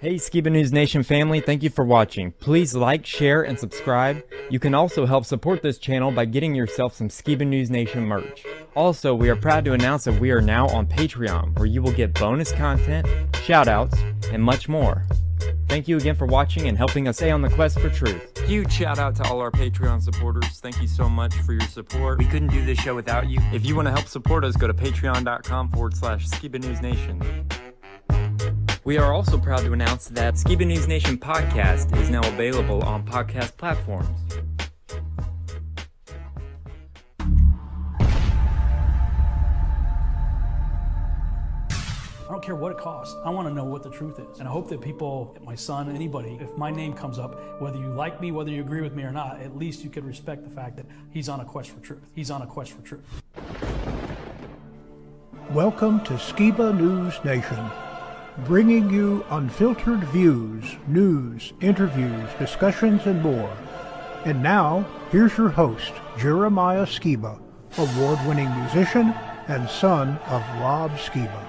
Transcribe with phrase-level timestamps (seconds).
[0.00, 2.30] Hey Skiba News Nation family, thank you for watching.
[2.30, 4.22] Please like, share, and subscribe.
[4.48, 8.44] You can also help support this channel by getting yourself some Skiba News Nation merch.
[8.76, 11.90] Also, we are proud to announce that we are now on Patreon, where you will
[11.90, 13.98] get bonus content, shoutouts,
[14.32, 15.04] and much more.
[15.66, 18.38] Thank you again for watching and helping us stay on the quest for truth.
[18.46, 20.60] Huge shout out to all our Patreon supporters.
[20.60, 22.20] Thank you so much for your support.
[22.20, 23.40] We couldn't do this show without you.
[23.52, 27.20] If you want to help support us, go to patreon.com forward slash Skiba News Nation.
[28.88, 33.04] We are also proud to announce that Skiba News Nation podcast is now available on
[33.04, 34.08] podcast platforms.
[42.00, 43.14] I don't care what it costs.
[43.26, 44.38] I want to know what the truth is.
[44.38, 47.88] And I hope that people, my son, anybody, if my name comes up, whether you
[47.88, 50.50] like me, whether you agree with me or not, at least you could respect the
[50.50, 52.08] fact that he's on a quest for truth.
[52.14, 53.04] He's on a quest for truth.
[55.50, 57.70] Welcome to Skiba News Nation,
[58.44, 63.56] bringing you unfiltered views, news, interviews, discussions, and more.
[64.24, 67.40] And now, here's your host, Jeremiah Skiba,
[67.78, 69.14] award winning musician
[69.48, 71.47] and son of Rob Skiba.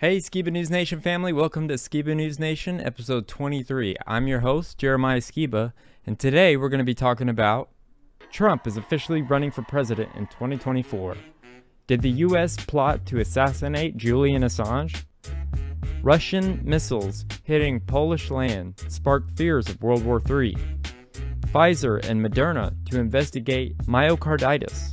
[0.00, 3.96] Hey, Skiba News Nation family, welcome to Skiba News Nation, episode 23.
[4.06, 5.72] I'm your host, Jeremiah Skiba,
[6.06, 7.70] and today we're going to be talking about
[8.30, 11.16] Trump is officially running for president in 2024.
[11.88, 12.56] Did the U.S.
[12.56, 15.02] plot to assassinate Julian Assange?
[16.00, 20.56] Russian missiles hitting Polish land sparked fears of World War III.
[21.48, 24.92] Pfizer and Moderna to investigate myocarditis.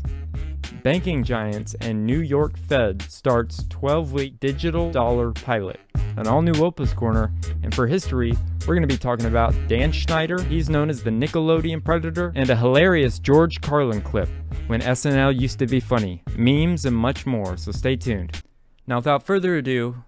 [0.83, 5.79] Banking giants and New York Fed starts 12 week digital dollar pilot.
[6.17, 9.91] An all new Opa's Corner, and for history, we're going to be talking about Dan
[9.91, 14.29] Schneider, he's known as the Nickelodeon Predator, and a hilarious George Carlin clip
[14.67, 18.41] when SNL used to be funny, memes, and much more, so stay tuned.
[18.87, 20.03] Now, without further ado,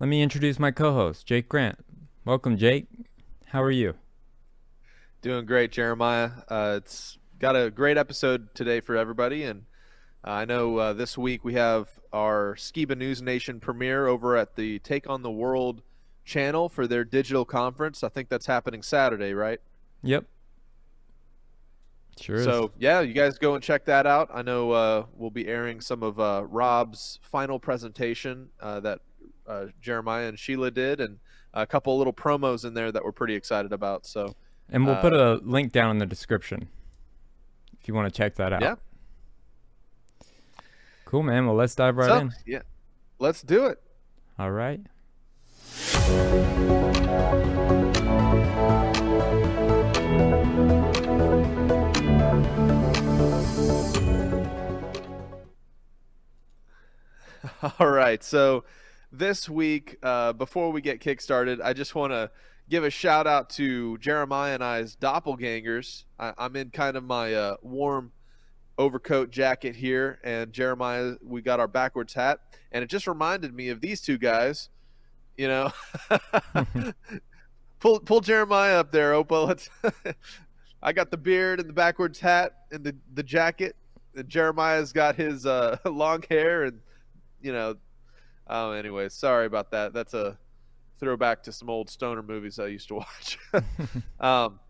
[0.00, 1.78] let me introduce my co host, Jake Grant.
[2.24, 2.86] Welcome, Jake.
[3.46, 3.94] How are you?
[5.22, 6.30] Doing great, Jeremiah.
[6.48, 9.64] Uh, it's got a great episode today for everybody, and
[10.24, 14.78] I know uh, this week we have our Skiba News Nation premiere over at the
[14.78, 15.82] Take on the World
[16.24, 18.02] channel for their digital conference.
[18.02, 19.60] I think that's happening Saturday, right?
[20.02, 20.24] Yep.
[22.18, 22.70] Sure so is.
[22.78, 24.30] yeah, you guys go and check that out.
[24.32, 29.00] I know uh, we'll be airing some of uh, Rob's final presentation uh, that
[29.46, 31.18] uh, Jeremiah and Sheila did, and
[31.52, 34.06] a couple little promos in there that we're pretty excited about.
[34.06, 34.34] So
[34.70, 36.68] And we'll uh, put a link down in the description
[37.80, 38.62] if you want to check that out.
[38.62, 38.76] yeah,
[41.14, 41.46] Cool, man.
[41.46, 42.32] Well, let's dive right so, in.
[42.44, 42.62] yeah,
[43.20, 43.80] let's do it.
[44.36, 44.80] All right.
[57.78, 58.24] All right.
[58.24, 58.64] So
[59.12, 62.32] this week, uh, before we get kickstarted, I just want to
[62.68, 66.06] give a shout out to Jeremiah and I's doppelgangers.
[66.18, 68.10] I, I'm in kind of my uh, warm
[68.78, 72.40] overcoat jacket here, and Jeremiah, we got our backwards hat,
[72.72, 74.68] and it just reminded me of these two guys.
[75.36, 75.72] You know,
[77.80, 79.46] pull pull Jeremiah up there, Opa.
[79.46, 79.70] Let's.
[80.82, 83.76] I got the beard and the backwards hat and the the jacket.
[84.16, 86.80] And Jeremiah's got his uh, long hair and
[87.40, 87.76] you know.
[88.46, 89.94] Oh, anyway, sorry about that.
[89.94, 90.38] That's a
[91.00, 93.38] throwback to some old stoner movies I used to watch.
[94.20, 94.60] um,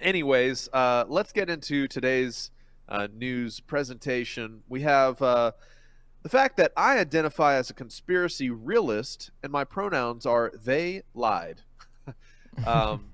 [0.00, 2.52] anyways, uh, let's get into today's
[2.90, 4.62] uh, news presentation.
[4.68, 5.52] We have uh,
[6.22, 11.62] the fact that I identify as a conspiracy realist, and my pronouns are they lied.
[12.66, 13.12] um,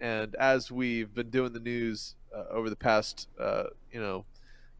[0.00, 4.24] and as we've been doing the news uh, over the past, uh, you know,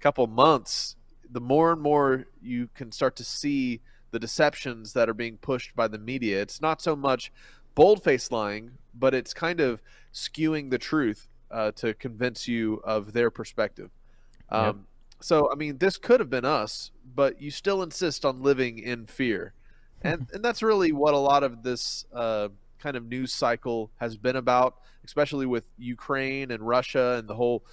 [0.00, 0.97] couple months,
[1.31, 3.81] the more and more you can start to see
[4.11, 6.41] the deceptions that are being pushed by the media.
[6.41, 7.31] It's not so much
[7.75, 9.82] bold-faced lying, but it's kind of
[10.12, 13.91] skewing the truth uh, to convince you of their perspective.
[14.50, 14.76] Um, Yep.
[15.23, 19.06] So, I mean, this could have been us, but you still insist on living in
[19.06, 19.52] fear,
[20.02, 22.49] and and that's really what a lot of this uh,
[22.79, 27.64] kind of news cycle has been about, especially with Ukraine and Russia and the whole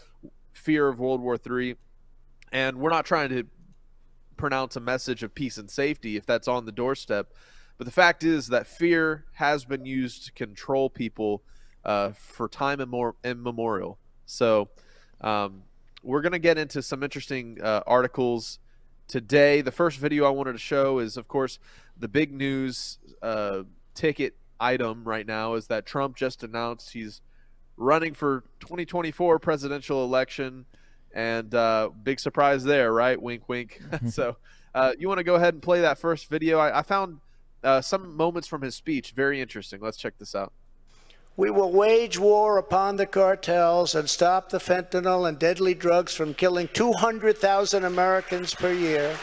[0.54, 1.76] fear of World War III.
[2.52, 3.46] And we're not trying to
[4.36, 7.34] pronounce a message of peace and safety if that's on the doorstep.
[7.78, 11.44] But the fact is that fear has been used to control people
[11.86, 12.82] uh, for time
[13.24, 14.00] immemorial.
[14.26, 14.70] So
[15.22, 15.64] um,
[16.04, 18.60] we're going to get into some interesting uh, articles
[19.08, 19.62] today.
[19.62, 21.60] The first video I wanted to show is, of course,
[21.98, 23.64] the big news uh,
[23.94, 27.22] ticket item right now is that Trump just announced he's
[27.78, 30.66] running for 2024 presidential election,
[31.14, 33.22] and uh, big surprise there, right?
[33.22, 33.82] Wink, wink.
[34.10, 34.38] so,
[34.74, 36.60] uh, you want to go ahead and play that first video?
[36.60, 37.20] I, I found
[37.64, 39.80] uh, some moments from his speech very interesting.
[39.82, 40.54] Let's check this out.
[41.38, 46.34] We will wage war upon the cartels and stop the fentanyl and deadly drugs from
[46.34, 49.16] killing 200,000 Americans per year.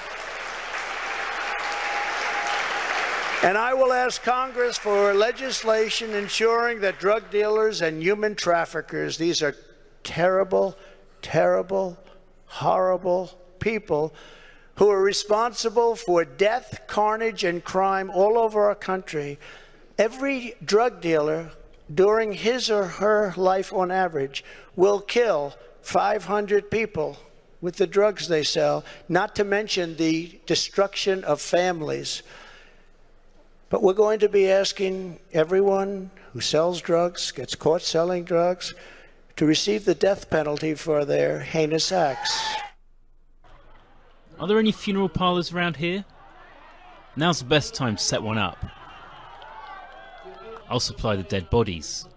[3.42, 9.42] And I will ask Congress for legislation ensuring that drug dealers and human traffickers, these
[9.42, 9.56] are
[10.04, 10.78] terrible,
[11.20, 11.98] terrible,
[12.46, 14.14] horrible people
[14.76, 19.40] who are responsible for death, carnage, and crime all over our country.
[19.98, 21.50] Every drug dealer
[21.92, 24.44] during his or her life on average
[24.76, 27.18] will kill 500 people
[27.60, 32.22] with the drugs they sell, not to mention the destruction of families.
[33.70, 38.74] But we're going to be asking everyone who sells drugs, gets caught selling drugs,
[39.36, 42.38] to receive the death penalty for their heinous acts.
[44.38, 46.04] Are there any funeral parlours around here?
[47.16, 48.58] Now's the best time to set one up.
[50.74, 52.08] I'll supply the dead bodies.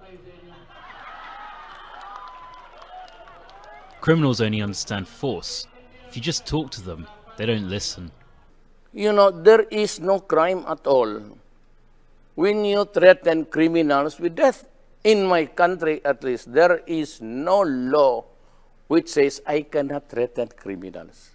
[4.02, 5.68] Criminals only understand force.
[6.10, 7.06] If you just talk to them,
[7.38, 8.10] they don't listen.
[8.94, 11.38] You know, there is no crime at all
[12.34, 14.66] when you threaten criminals with death.
[15.04, 18.26] In my country, at least, there is no law
[18.88, 21.30] which says I cannot threaten criminals.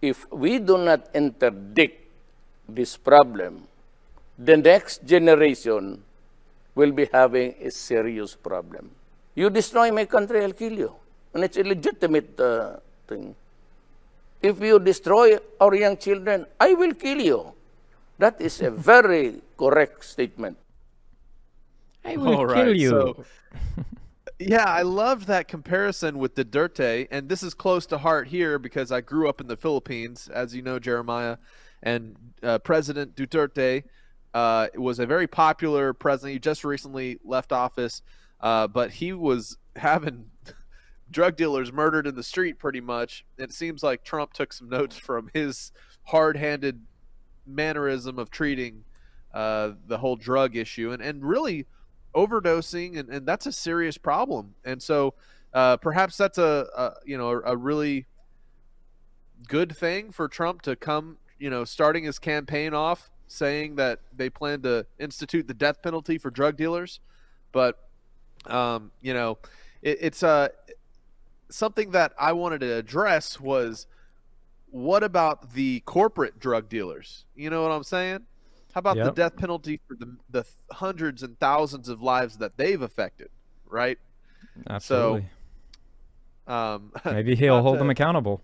[0.00, 1.98] If we do not interdict
[2.68, 3.66] this problem,
[4.42, 6.02] the next generation
[6.74, 8.90] will be having a serious problem.
[9.34, 10.94] You destroy my country, I'll kill you.
[11.34, 12.76] And it's a legitimate uh,
[13.06, 13.34] thing.
[14.42, 17.52] If you destroy our young children, I will kill you.
[18.18, 20.56] That is a very correct statement.
[22.04, 22.88] I will All kill right, you.
[22.90, 23.24] so-
[24.38, 28.58] Yeah, I loved that comparison with the Duterte, and this is close to heart here
[28.58, 31.36] because I grew up in the Philippines, as you know, Jeremiah,
[31.82, 33.84] and uh, President Duterte
[34.34, 36.34] uh, was a very popular president.
[36.34, 38.02] He just recently left office,
[38.40, 40.26] uh, but he was having
[41.10, 43.24] drug dealers murdered in the street pretty much.
[43.38, 45.72] It seems like Trump took some notes from his
[46.04, 46.80] hard-handed
[47.46, 48.84] mannerism of treating
[49.34, 51.66] uh, the whole drug issue, and and really
[52.14, 55.14] overdosing and, and that's a serious problem and so
[55.54, 58.06] uh, perhaps that's a, a you know a, a really
[59.48, 64.28] good thing for Trump to come you know starting his campaign off saying that they
[64.28, 67.00] plan to institute the death penalty for drug dealers
[67.52, 67.88] but
[68.46, 69.38] um, you know
[69.82, 70.48] it, it's uh,
[71.48, 73.86] something that I wanted to address was
[74.70, 78.26] what about the corporate drug dealers you know what I'm saying
[78.72, 82.80] how about the death penalty for the the hundreds and thousands of lives that they've
[82.80, 83.28] affected,
[83.66, 83.98] right?
[84.68, 85.28] Absolutely.
[86.46, 88.42] Um, Maybe he'll hold to- them accountable.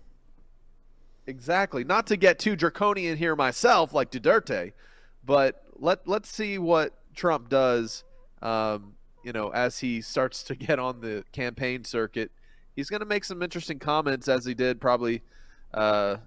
[1.27, 1.83] Exactly.
[1.83, 4.71] Not to get too draconian here myself, like Duterte,
[5.25, 8.05] but let let's see what Trump does.
[8.41, 8.93] Um,
[9.25, 12.31] you know, as he starts to get on the campaign circuit,
[12.75, 15.21] he's going to make some interesting comments, as he did probably,
[15.73, 16.17] uh,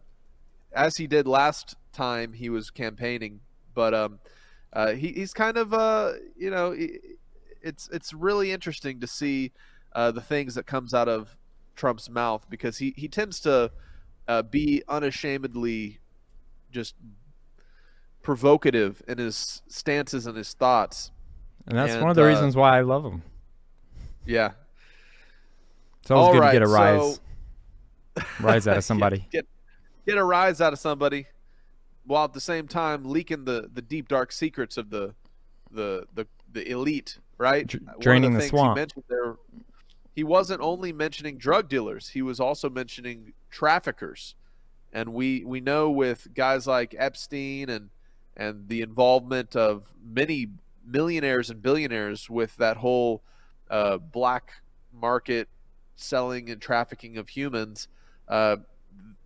[0.75, 3.41] as he did last time he was campaigning.
[3.75, 4.19] But um,
[4.75, 6.77] uh, he, he's kind of, uh, you know,
[7.63, 9.53] it's it's really interesting to see
[9.95, 11.39] uh, the things that comes out of
[11.75, 13.71] Trump's mouth because he he tends to
[14.31, 15.99] uh, be unashamedly
[16.71, 16.95] just
[18.23, 21.11] provocative in his stances and his thoughts.
[21.67, 23.23] And that's one of the uh, reasons why I love him.
[24.25, 24.53] Yeah.
[26.03, 27.21] It's always All good to get a right, rise,
[28.41, 29.27] rise out of somebody.
[29.33, 29.47] get
[30.07, 31.27] get a rise out of somebody,
[32.05, 35.13] while at the same time leaking the, the deep dark secrets of the
[35.73, 37.67] the the, the elite, right?
[37.67, 38.79] Dr- draining the swamp.
[38.79, 39.35] He mentioned there,
[40.15, 44.35] he wasn't only mentioning drug dealers; he was also mentioning traffickers,
[44.93, 47.91] and we we know with guys like Epstein and
[48.37, 50.49] and the involvement of many
[50.85, 53.23] millionaires and billionaires with that whole
[53.69, 54.53] uh, black
[54.93, 55.49] market
[55.97, 57.89] selling and trafficking of humans,
[58.29, 58.57] uh,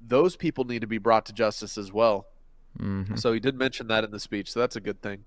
[0.05, 2.27] those people need to be brought to justice as well.
[2.79, 5.25] hmm So he did mention that in the speech, so that's a good thing.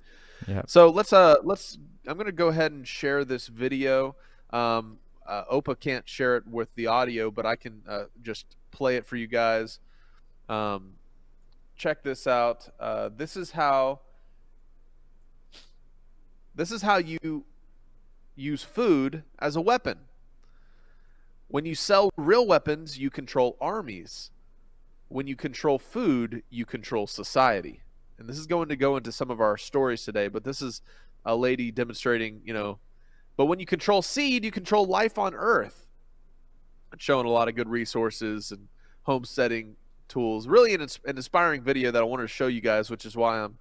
[0.47, 0.63] Yeah.
[0.67, 4.15] So let's uh let's I'm gonna go ahead and share this video.
[4.51, 8.96] Um, uh, Opa can't share it with the audio, but I can uh, just play
[8.96, 9.79] it for you guys.
[10.48, 10.93] Um,
[11.75, 12.69] check this out.
[12.79, 14.00] Uh, this is how.
[16.55, 17.46] This is how you
[18.36, 20.00] use food as a weapon.
[21.50, 24.31] When you sell real weapons, you control armies.
[25.10, 27.81] when you control food, you control society.
[28.17, 30.81] And this is going to go into some of our stories today, but this is
[31.25, 32.79] a lady demonstrating, you know,
[33.38, 35.88] but when you control seed, you control life on earth.
[36.91, 38.67] And showing a lot of good resources and
[39.03, 39.75] homesteading
[40.08, 40.48] tools.
[40.48, 43.39] Really an, an inspiring video that I wanted to show you guys, which is why
[43.39, 43.58] I'm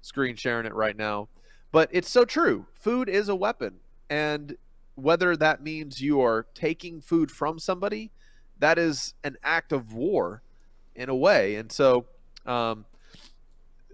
[0.00, 1.28] screen sharing it right now.
[1.72, 2.66] But it's so true.
[2.74, 3.76] Food is a weapon.
[4.08, 4.56] And
[4.94, 8.12] whether that means you are taking food from somebody,
[8.58, 10.42] that is an act of war
[10.94, 11.56] in a way.
[11.56, 12.06] And so
[12.46, 12.84] um,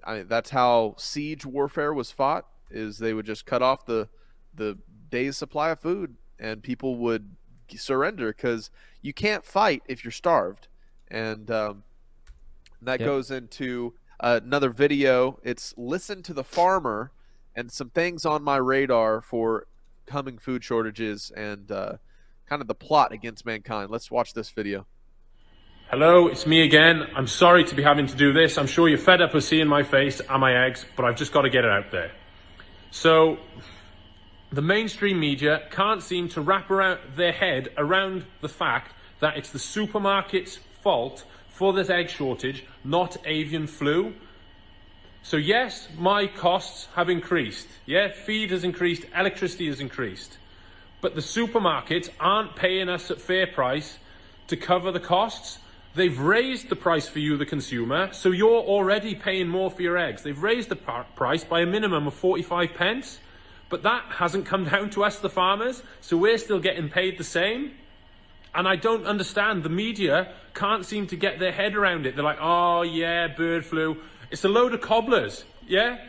[0.05, 4.09] I mean, that's how siege warfare was fought is they would just cut off the
[4.55, 4.79] the
[5.13, 7.37] day's supply of food and people would
[7.77, 8.71] surrender because
[9.03, 10.69] you can't fight if you're starved
[11.09, 11.85] and um,
[12.81, 13.07] that yep.
[13.07, 17.13] goes into another video it's listen to the farmer
[17.55, 19.67] and some things on my radar for
[20.07, 21.93] coming food shortages and uh,
[22.47, 24.87] kind of the plot against mankind let's watch this video
[25.91, 27.07] Hello, it's me again.
[27.15, 28.57] I'm sorry to be having to do this.
[28.57, 31.35] I'm sure you're fed up of seeing my face and my eggs, but I've just
[31.35, 32.13] got to get it out there.
[32.91, 33.37] So,
[34.53, 39.51] the mainstream media can't seem to wrap around their head around the fact that it's
[39.51, 44.13] the supermarket's fault for this egg shortage, not avian flu.
[45.23, 47.69] So yes, my costs have increased.
[47.87, 50.37] Yeah, feed has increased, electricity has increased.
[51.01, 53.99] But the supermarkets aren't paying us at fair price
[54.49, 55.59] to cover the costs.
[55.95, 59.97] They've raised the price for you, the consumer, so you're already paying more for your
[59.97, 60.23] eggs.
[60.23, 63.19] They've raised the price by a minimum of 45 pence,
[63.73, 67.25] but that hasn't come down to us, the farmers, so we're still getting paid the
[67.25, 67.73] same.
[68.55, 69.63] And I don't understand.
[69.63, 72.15] The media can't seem to get their head around it.
[72.15, 73.97] They're like, oh, yeah, bird flu.
[74.31, 76.05] It's a load of cobblers, yeah?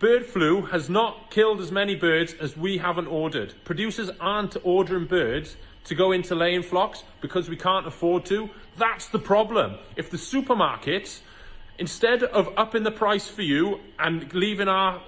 [0.00, 3.54] Bird flu has not killed as many birds as we haven't ordered.
[3.64, 8.50] Producers aren't ordering birds to go into laying flocks because we can't afford to.
[8.76, 9.76] That's the problem.
[9.94, 11.20] If the supermarkets,
[11.78, 15.00] instead of upping the price for you and leaving our,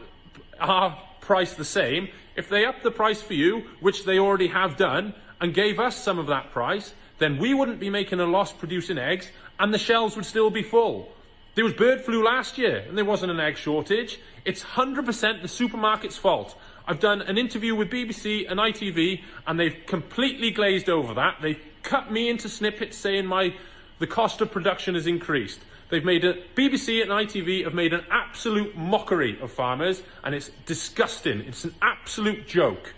[0.60, 4.76] our price the same, if they up the price for you, which they already have
[4.76, 8.52] done, and gave us some of that price, then we wouldn't be making a loss
[8.52, 11.12] producing eggs and the shelves would still be full.
[11.54, 14.18] There was bird flu last year and there wasn't an egg shortage.
[14.44, 15.04] It's 100%
[15.42, 16.56] the supermarket's fault.
[16.86, 21.38] I've done an interview with BBC and ITV, and they've completely glazed over that.
[21.40, 23.54] They cut me into snippets saying my
[24.00, 25.60] the cost of production has increased.
[25.94, 30.50] They've made a BBC and ITV have made an absolute mockery of farmers, and it's
[30.66, 31.42] disgusting.
[31.42, 32.92] It's an absolute joke.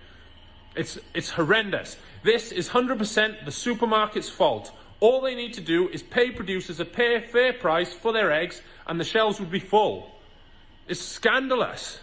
[0.74, 1.98] It's it's horrendous.
[2.24, 4.72] This is 100% the supermarket's fault.
[5.00, 8.62] All they need to do is pay producers a fair, fair price for their eggs,
[8.86, 10.10] and the shelves would be full.
[10.88, 12.00] It's scandalous.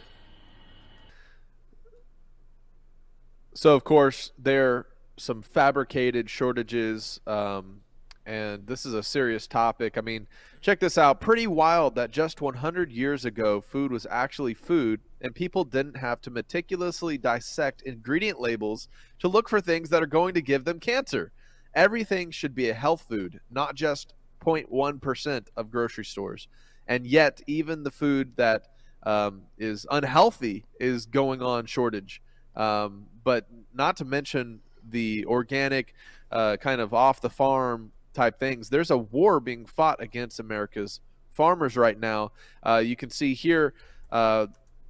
[3.55, 4.85] So of course there are
[5.17, 7.81] some fabricated shortages, um,
[8.27, 9.97] and this is a serious topic.
[9.97, 10.27] I mean,
[10.63, 11.20] check this out.
[11.20, 16.22] Pretty wild that just 100 years ago, food was actually food, and people didn't have
[16.22, 18.88] to meticulously dissect ingredient labels
[19.20, 21.34] to look for things that are going to give them cancer.
[21.75, 26.48] Everything should be a health food, not just 0.1% of grocery stores.
[26.88, 28.67] And yet, even the food that
[29.05, 32.22] um, is unhealthy is going on shortage.
[32.55, 35.93] Um, but not to mention the organic,
[36.32, 38.70] uh, kind of off the farm type things.
[38.70, 41.00] There's a war being fought against America's
[41.32, 42.32] farmers right now.
[42.62, 43.74] Uh, you can see here.
[44.12, 44.48] Uh,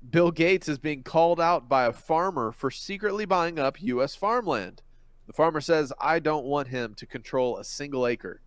[0.10, 4.16] Bill Gates is being called out by a farmer for secretly buying up U.S.
[4.16, 4.82] farmland.
[5.28, 8.42] The farmer says, I don't want him to control a single acre.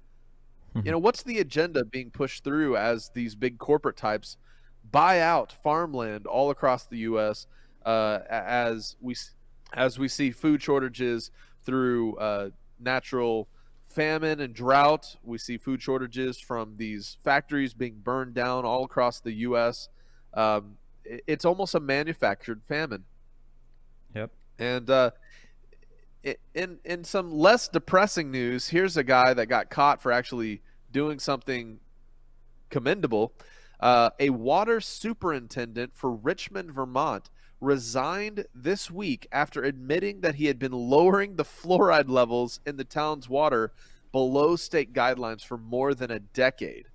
[0.84, 4.36] you know, what's the agenda being pushed through as these big corporate types
[4.90, 7.46] buy out farmland all across the U.S.
[7.84, 9.16] Uh, as we
[9.72, 11.30] as we see food shortages
[11.64, 13.48] through uh, natural
[13.96, 15.16] famine and drought.
[15.24, 19.88] We see food shortages from these factories being burned down all across the U.S.
[20.34, 23.04] Um, it's almost a manufactured famine.
[24.14, 24.30] Yep.
[24.58, 25.10] And uh,
[26.54, 30.60] in in some less depressing news, here's a guy that got caught for actually
[30.92, 31.80] doing something
[32.68, 33.32] commendable.
[33.80, 40.58] Uh, a water superintendent for Richmond, Vermont, resigned this week after admitting that he had
[40.58, 43.72] been lowering the fluoride levels in the town's water
[44.12, 46.86] below state guidelines for more than a decade.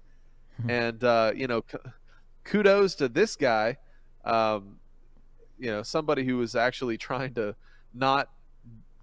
[0.62, 0.70] Hmm.
[0.70, 1.64] and uh, you know,
[2.44, 3.78] kudos to this guy.
[4.24, 4.78] Um,
[5.58, 7.56] you know, somebody who was actually trying to
[7.94, 8.30] not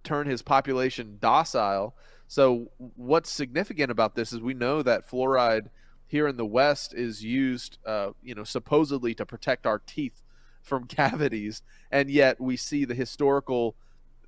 [0.03, 1.95] turn his population docile.
[2.27, 5.69] So, what's significant about this is we know that fluoride
[6.07, 10.23] here in the West is used, uh, you know, supposedly to protect our teeth
[10.69, 13.75] from cavities, and yet we see the historical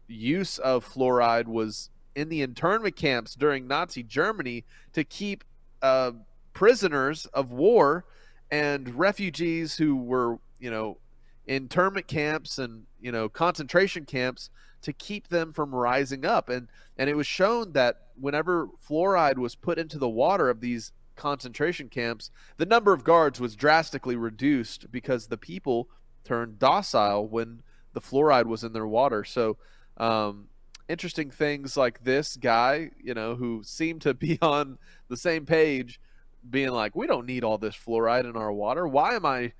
[0.08, 5.44] use of fluoride was in the internment camps during Nazi Germany to keep
[5.82, 6.12] uh,
[6.52, 8.04] prisoners of war
[8.50, 10.98] and refugees who were, you know,
[11.46, 14.50] internment camps and you know concentration camps
[14.82, 16.48] to keep them from rising up.
[16.48, 16.68] And
[16.98, 21.90] and it was shown that whenever fluoride was put into the water of these concentration
[21.90, 25.86] camps the number of guards was drastically reduced because the people
[26.24, 27.62] turned docile when
[27.92, 29.56] the fluoride was in their water so
[29.96, 30.48] um,
[30.88, 36.00] interesting things like this guy you know who seemed to be on the same page
[36.48, 39.52] being like we don't need all this fluoride in our water why am i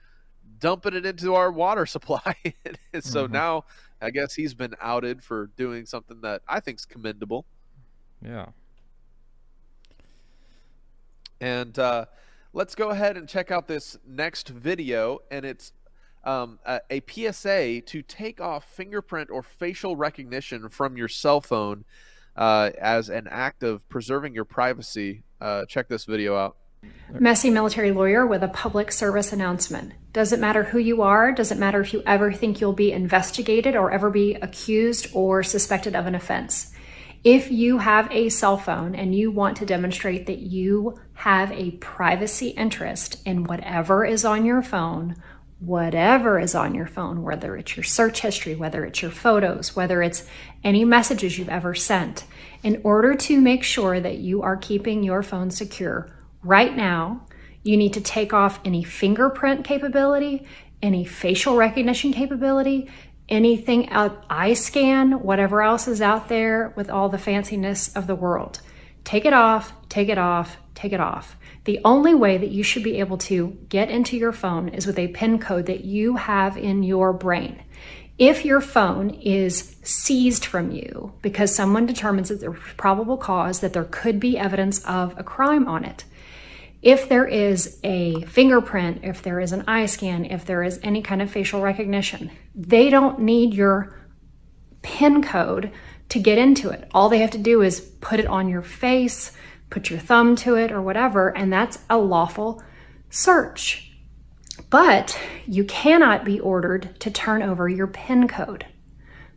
[0.58, 2.34] dumping it into our water supply.
[3.00, 3.32] so mm-hmm.
[3.32, 3.64] now
[4.00, 7.44] I guess he's been outed for doing something that I think is commendable.
[8.24, 8.46] Yeah.
[11.40, 12.06] And uh,
[12.52, 15.20] let's go ahead and check out this next video.
[15.30, 15.72] And it's
[16.24, 21.84] um, a, a, PSA to take off fingerprint or facial recognition from your cell phone
[22.36, 25.22] uh, as an act of preserving your privacy.
[25.40, 26.56] Uh, check this video out.
[27.12, 29.92] Messy military lawyer with a public service announcement.
[30.12, 32.92] Does it matter who you are, Does it matter if you ever think you'll be
[32.92, 36.72] investigated or ever be accused or suspected of an offense.
[37.22, 41.72] If you have a cell phone and you want to demonstrate that you have a
[41.72, 45.16] privacy interest in whatever is on your phone,
[45.60, 50.02] whatever is on your phone, whether it's your search history, whether it's your photos, whether
[50.02, 50.26] it's
[50.64, 52.24] any messages you've ever sent,
[52.62, 56.10] in order to make sure that you are keeping your phone secure,
[56.42, 57.26] right now,
[57.62, 60.46] you need to take off any fingerprint capability,
[60.82, 62.90] any facial recognition capability,
[63.28, 68.14] anything out eye scan, whatever else is out there with all the fanciness of the
[68.14, 68.60] world.
[69.04, 71.36] Take it off, take it off, take it off.
[71.64, 74.98] The only way that you should be able to get into your phone is with
[74.98, 77.62] a PIN code that you have in your brain.
[78.18, 83.72] If your phone is seized from you because someone determines that there's probable cause that
[83.72, 86.04] there could be evidence of a crime on it,
[86.82, 91.02] if there is a fingerprint, if there is an eye scan, if there is any
[91.02, 93.98] kind of facial recognition, they don't need your
[94.82, 95.72] PIN code
[96.08, 96.88] to get into it.
[96.92, 99.32] All they have to do is put it on your face,
[99.70, 102.62] put your thumb to it, or whatever, and that's a lawful
[103.08, 103.92] search.
[104.68, 108.66] But you cannot be ordered to turn over your PIN code.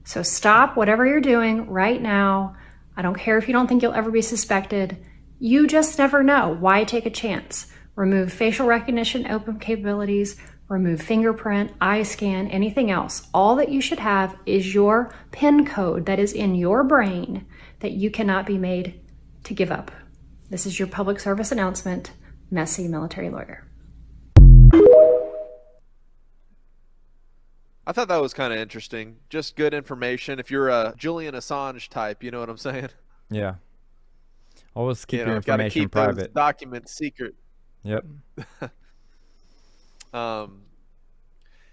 [0.03, 2.55] So stop whatever you're doing right now.
[2.97, 4.97] I don't care if you don't think you'll ever be suspected
[5.43, 6.55] you just never know.
[6.57, 7.67] Why take a chance?
[7.97, 10.37] Remove facial recognition open capabilities,
[10.69, 13.27] remove fingerprint, eye scan, anything else.
[13.33, 17.45] All that you should have is your PIN code that is in your brain
[17.81, 19.01] that you cannot be made
[19.43, 19.91] to give up.
[20.53, 22.11] This is your public service announcement,
[22.51, 23.65] Messy Military Lawyer.
[27.87, 29.15] I thought that was kind of interesting.
[29.29, 30.37] Just good information.
[30.37, 32.89] If you're a Julian Assange type, you know what I'm saying?
[33.31, 33.55] Yeah.
[34.75, 36.35] Always keep you know, your information keep private.
[36.35, 37.33] documents secret.
[37.81, 38.05] Yep.
[40.13, 40.61] um,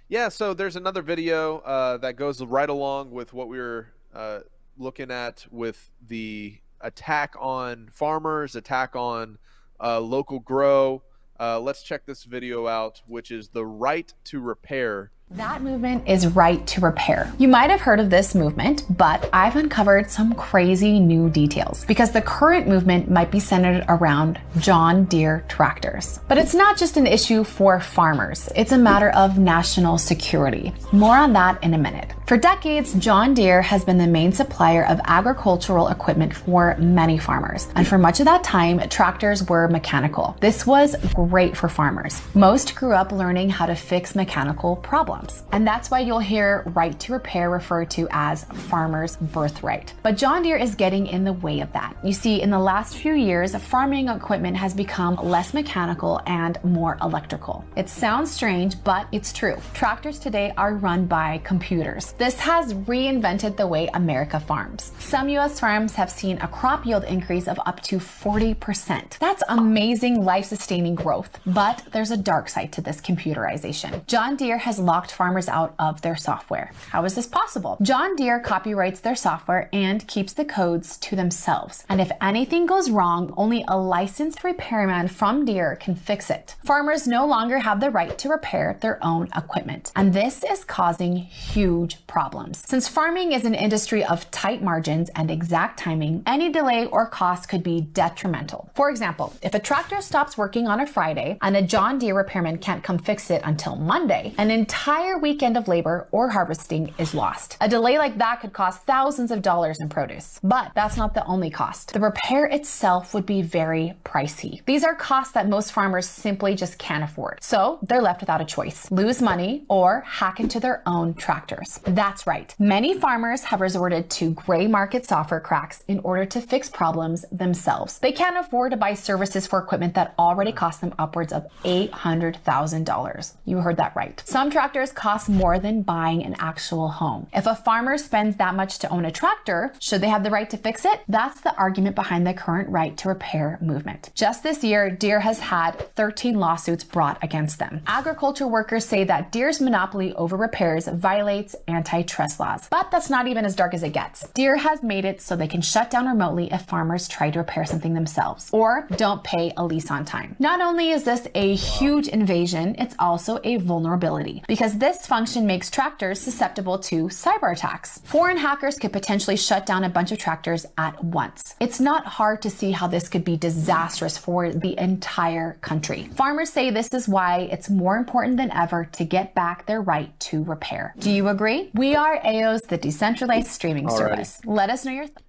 [0.09, 0.31] yeah.
[0.31, 4.39] So there's another video uh, that goes right along with what we were uh,
[4.79, 9.39] looking at with the attack on farmers, attack on
[9.83, 11.03] uh, local grow.
[11.39, 16.27] Uh, let's check this video out, which is the right to repair that movement is
[16.27, 17.33] right to repair.
[17.39, 22.11] You might have heard of this movement, but I've uncovered some crazy new details because
[22.11, 26.19] the current movement might be centered around John Deere tractors.
[26.27, 30.75] But it's not just an issue for farmers, it's a matter of national security.
[30.91, 32.13] More on that in a minute.
[32.27, 37.69] For decades, John Deere has been the main supplier of agricultural equipment for many farmers.
[37.77, 40.37] And for much of that time, tractors were mechanical.
[40.41, 42.21] This was great for farmers.
[42.35, 45.20] Most grew up learning how to fix mechanical problems
[45.53, 49.93] And that's why you'll hear right to repair referred to as farmer's birthright.
[50.03, 51.97] But John Deere is getting in the way of that.
[52.05, 56.99] You see, in the last few years, farming equipment has become less mechanical and more
[57.03, 57.65] electrical.
[57.77, 59.57] It sounds strange, but it's true.
[59.75, 62.13] Tractors today are run by computers.
[62.13, 64.93] This has reinvented the way America farms.
[64.99, 69.19] Some US farms have seen a crop yield increase of up to 40%.
[69.19, 74.07] That's amazing life sustaining growth, but there's a dark side to this computerization.
[74.07, 76.73] John Deere has locked farmers out of their software.
[76.91, 77.79] How is this possible?
[77.83, 81.85] John Deere copyrights their software and keeps the codes to themselves.
[81.89, 86.57] And if anything goes wrong, only a licensed repairman from Deere can fix it.
[86.65, 89.93] Farmers no longer have the right to repair their own equipment.
[89.97, 92.63] And this is causing huge problems.
[92.67, 97.49] Since farming is an industry of tight margins and exact timing, any delay or cost
[97.49, 98.71] could be detrimental.
[98.75, 102.59] For example, if a tractor stops working on a Friday and a John Deere repairman
[102.59, 107.15] can't come fix it until Monday, an entire entire weekend of labor or harvesting is
[107.15, 107.57] lost.
[107.63, 110.39] A delay like that could cost thousands of dollars in produce.
[110.43, 111.95] But that's not the only cost.
[111.95, 114.63] The repair itself would be very pricey.
[114.67, 117.39] These are costs that most farmers simply just can't afford.
[117.41, 121.81] So they're left without a choice lose money or hack into their own tractors.
[121.85, 122.55] That's right.
[122.59, 127.99] Many farmers have resorted to gray market software cracks in order to fix problems themselves.
[128.01, 133.33] They can't afford to buy services for equipment that already cost them upwards of $800,000.
[133.47, 134.23] You heard that right.
[134.27, 137.27] Some tractors cost more than buying an actual home.
[137.33, 140.49] If a farmer spends that much to own a tractor, should they have the right
[140.51, 141.01] to fix it?
[141.09, 144.11] That's the argument behind the current right to repair movement.
[144.15, 147.83] Just this year, Deere has had 13 lawsuits brought against them.
[147.87, 152.69] Agriculture workers say that Deere's monopoly over repairs violates antitrust laws.
[152.71, 154.29] But that's not even as dark as it gets.
[154.31, 157.65] Deere has made it so they can shut down remotely if farmers try to repair
[157.65, 160.37] something themselves or don't pay a lease on time.
[160.39, 165.71] Not only is this a huge invasion, it's also a vulnerability because this function makes
[165.71, 167.99] tractors susceptible to cyber attacks.
[168.05, 171.55] Foreign hackers could potentially shut down a bunch of tractors at once.
[171.61, 176.09] It's not hard to see how this could be disastrous for the entire country.
[176.15, 180.19] Farmers say this is why it's more important than ever to get back their right
[180.21, 180.95] to repair.
[180.99, 181.71] Do you agree?
[181.75, 183.99] We are AOS, the decentralized streaming Alrighty.
[183.99, 184.41] service.
[184.47, 185.25] Let us know your thoughts.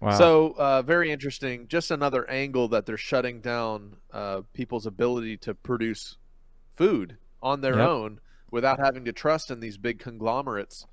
[0.00, 0.18] Wow.
[0.18, 1.68] So uh, very interesting.
[1.68, 6.18] Just another angle that they're shutting down uh, people's ability to produce
[6.76, 7.88] food on their Yep.
[7.88, 8.20] own
[8.56, 10.86] without having to trust in these big conglomerates.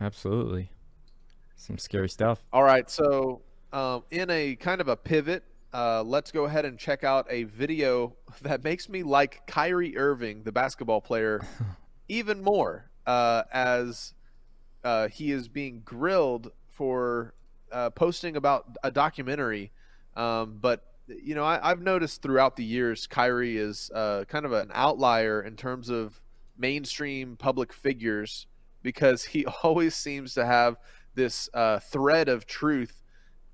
[0.00, 0.70] Absolutely.
[1.54, 2.42] Some scary stuff.
[2.50, 3.42] All right, so
[3.74, 5.44] um, in a kind of a pivot,
[5.74, 10.44] uh, let's go ahead and check out a video that makes me like Kyrie Irving,
[10.44, 11.42] the basketball player,
[12.08, 14.14] even more uh, as
[14.82, 17.34] uh, he is being grilled for
[17.70, 19.72] uh, posting about a documentary.
[20.16, 20.89] Um, but
[21.22, 25.42] you know, I, I've noticed throughout the years, Kyrie is uh, kind of an outlier
[25.42, 26.20] in terms of
[26.56, 28.46] mainstream public figures
[28.82, 30.76] because he always seems to have
[31.14, 33.02] this uh, thread of truth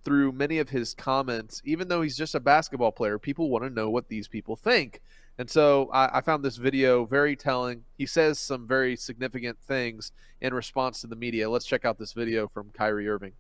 [0.05, 1.61] through many of his comments.
[1.65, 5.01] Even though he's just a basketball player, people want to know what these people think.
[5.39, 7.85] And so I, I found this video very telling.
[7.99, 11.51] He says some very significant things in response to the media.
[11.51, 13.33] Let's check out this video from Kyrie Irving.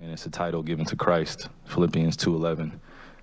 [0.00, 2.78] and it's a title given to Christ, Philippians 2:11,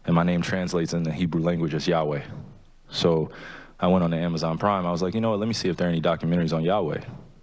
[0.06, 2.24] and my name translates in the Hebrew language as Yahweh.
[2.90, 3.32] So
[3.80, 4.86] I went on to Amazon Prime.
[4.86, 5.40] I was like, you know what?
[5.40, 7.02] Let me see if there are any documentaries on Yahweh.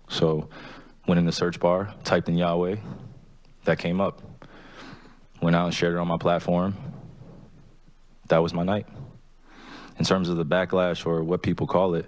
[0.08, 0.48] So
[1.06, 2.76] went in the search bar, typed in Yahweh,
[3.64, 4.22] that came up.
[5.40, 6.76] Went out and shared it on my platform.
[8.28, 8.86] That was my night.
[9.98, 12.06] In terms of the backlash or what people call it,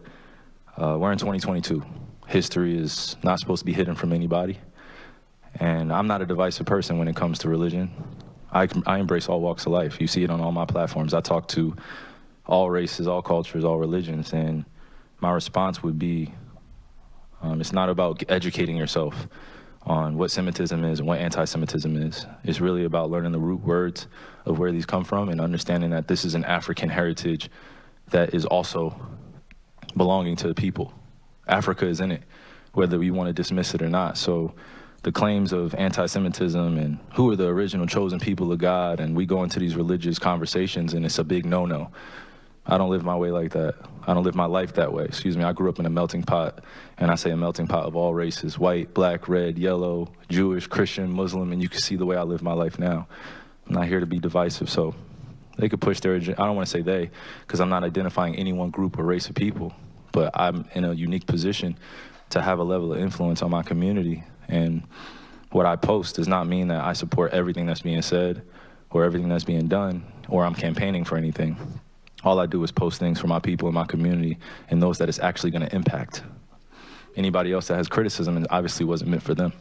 [0.76, 1.82] uh, we're in 2022.
[2.26, 4.58] History is not supposed to be hidden from anybody.
[5.56, 7.92] And I'm not a divisive person when it comes to religion.
[8.54, 10.00] I, I embrace all walks of life.
[10.00, 11.12] You see it on all my platforms.
[11.12, 11.76] I talk to
[12.46, 14.32] all races, all cultures, all religions.
[14.32, 14.64] And
[15.20, 16.32] my response would be
[17.42, 19.28] um, it's not about educating yourself
[19.82, 22.26] on what Semitism is and what anti Semitism is.
[22.44, 24.06] It's really about learning the root words
[24.46, 27.50] of where these come from and understanding that this is an African heritage
[28.10, 28.98] that is also
[29.96, 30.94] belonging to the people.
[31.46, 32.22] Africa is in it,
[32.72, 34.16] whether we want to dismiss it or not.
[34.16, 34.54] So
[35.04, 39.26] the claims of anti-Semitism and who are the original chosen people of God, and we
[39.26, 41.92] go into these religious conversations, and it's a big no-no.
[42.66, 43.74] I don't live my way like that.
[44.06, 45.04] I don't live my life that way.
[45.04, 45.44] Excuse me.
[45.44, 46.64] I grew up in a melting pot,
[46.96, 51.12] and I say a melting pot of all races: white, black, red, yellow, Jewish, Christian,
[51.12, 53.06] Muslim, and you can see the way I live my life now.
[53.66, 54.94] I'm not here to be divisive, so
[55.58, 56.40] they could push their agenda.
[56.40, 57.10] I don't want to say they,
[57.42, 59.74] because I'm not identifying any one group or race of people,
[60.12, 61.78] but I'm in a unique position
[62.30, 64.24] to have a level of influence on my community.
[64.48, 64.82] And
[65.50, 68.42] what I post does not mean that I support everything that's being said
[68.90, 71.56] or everything that's being done or I'm campaigning for anything.
[72.24, 74.38] All I do is post things for my people in my community
[74.70, 76.22] and those that it's actually going to impact.
[77.16, 79.52] Anybody else that has criticism, it obviously wasn't meant for them.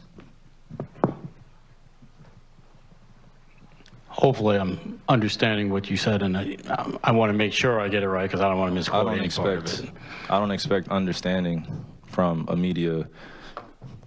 [4.08, 6.56] Hopefully, I'm understanding what you said, and I,
[7.02, 8.76] I want to make sure I get it right because I don't want to I
[8.76, 9.92] misquote don't part of expect.
[10.30, 13.08] I don't expect understanding from a media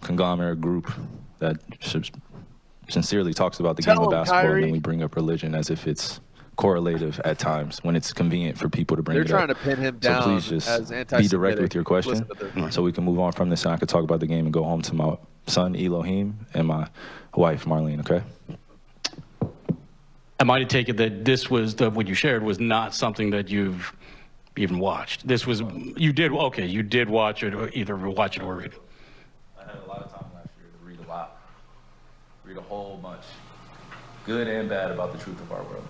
[0.01, 0.91] conglomerate group
[1.39, 1.57] that
[2.89, 5.55] sincerely talks about the Tell game of him, basketball and then we bring up religion
[5.55, 6.19] as if it's
[6.55, 9.27] correlative at times when it's convenient for people to bring it up.
[9.27, 9.57] They're it trying up.
[9.57, 10.21] to pin him down.
[10.23, 12.73] so down please just as be direct with your question Listen to this.
[12.73, 14.53] so we can move on from this and I can talk about the game and
[14.53, 16.87] go home to my son Elohim and my
[17.35, 18.23] wife Marlene, okay?
[20.39, 23.29] Am I to take it that this was the what you shared was not something
[23.31, 23.95] that you've
[24.55, 25.27] even watched?
[25.27, 25.61] This was
[25.95, 26.65] you did okay.
[26.65, 28.81] You did watch it, or either watch it or read it.
[29.67, 31.41] I had a lot of time last year to read a lot,
[32.45, 33.23] read a whole bunch.
[34.25, 35.87] good and bad, about the truth of our world.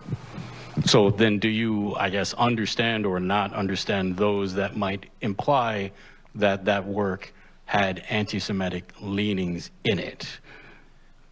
[0.86, 5.92] So then, do you, I guess, understand or not understand those that might imply
[6.36, 7.34] that that work
[7.66, 10.40] had anti-Semitic leanings in it?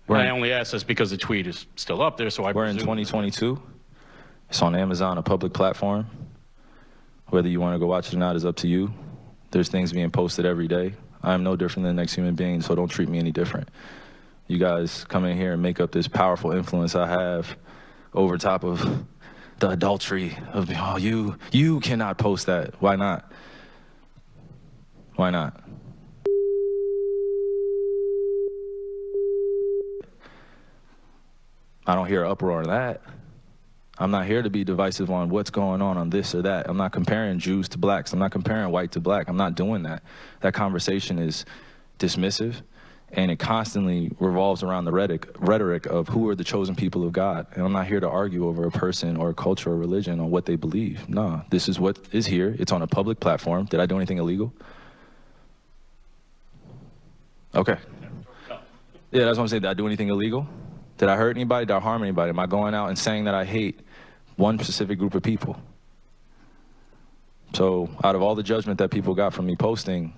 [0.08, 2.66] We're I only ask this because the tweet is still up there, so I We're
[2.66, 3.62] in 2022.
[4.50, 6.08] It's on Amazon, a public platform.
[7.30, 8.94] Whether you want to go watch it or not is up to you.
[9.52, 10.94] There's things being posted every day.
[11.26, 13.70] I am no different than the next human being, so don't treat me any different.
[14.48, 17.58] You guys come in here and make up this powerful influence I have
[18.14, 19.06] over top of
[19.58, 22.80] the adultery of oh you you cannot post that.
[22.80, 23.32] Why not?
[25.16, 25.64] Why not?
[31.88, 33.02] I don't hear an uproar on that.
[33.98, 36.70] I'm not here to be divisive on what's going on on this or that.
[36.70, 38.12] I'm not comparing Jews to blacks.
[38.12, 39.30] I'm not comparing white to black.
[39.30, 40.04] I'm not doing that.
[40.42, 41.46] That conversation is
[41.98, 42.62] dismissive
[43.12, 47.14] and it constantly revolves around the rhetoric, rhetoric of who are the chosen people of
[47.14, 47.48] God.
[47.54, 50.32] And I'm not here to argue over a person or a culture or religion on
[50.32, 51.08] what they believe.
[51.08, 52.56] No, this is what is here.
[52.60, 53.66] It's on a public platform.
[53.66, 54.54] Did I do anything illegal?
[57.54, 57.78] Okay.
[59.12, 59.62] Yeah, that's what I'm saying.
[59.62, 60.46] Did I do anything illegal?
[60.98, 61.66] Did I hurt anybody?
[61.66, 62.30] Did I harm anybody?
[62.30, 63.80] Am I going out and saying that I hate
[64.36, 65.60] one specific group of people?
[67.54, 70.14] So, out of all the judgment that people got from me posting,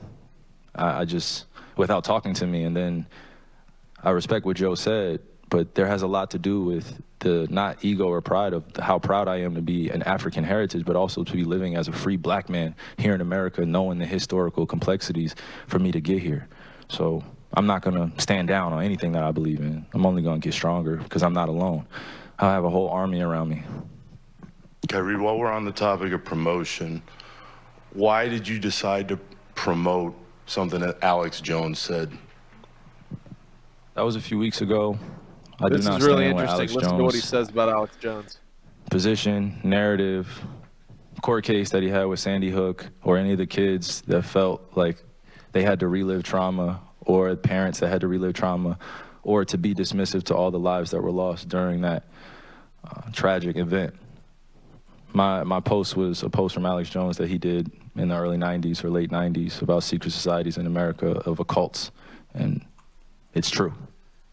[0.74, 3.06] I, I just, without talking to me, and then
[4.04, 7.84] I respect what Joe said, but there has a lot to do with the not
[7.84, 11.24] ego or pride of how proud I am to be an African heritage, but also
[11.24, 15.36] to be living as a free black man here in America, knowing the historical complexities
[15.68, 16.48] for me to get here.
[16.90, 19.86] So I'm not to stand down on anything that I believe in.
[19.94, 21.88] I'm only to get stronger because I'm not alone.
[22.40, 23.64] I have a whole army around me.
[24.88, 27.02] Kyrie, while we're on the topic of promotion,
[27.94, 29.18] why did you decide to
[29.56, 32.12] promote something that Alex Jones said?
[33.96, 34.98] That was a few weeks ago.
[35.60, 36.56] I this do not is really stand with interesting.
[36.60, 37.00] Alex Listen Jones.
[37.00, 38.38] to what he says about Alex Jones.
[38.90, 40.28] position, narrative,
[41.22, 44.62] court case that he had with Sandy Hook, or any of the kids that felt
[44.76, 45.04] like
[45.52, 48.78] they had to relive trauma, or parents that had to relive trauma,
[49.24, 52.06] or to be dismissive to all the lives that were lost during that
[52.84, 53.94] uh, tragic event.
[55.18, 58.38] My, my post was a post from Alex Jones that he did in the early
[58.38, 61.90] 90s or late 90s about secret societies in America of occults,
[62.36, 62.64] and
[63.34, 63.74] it's true.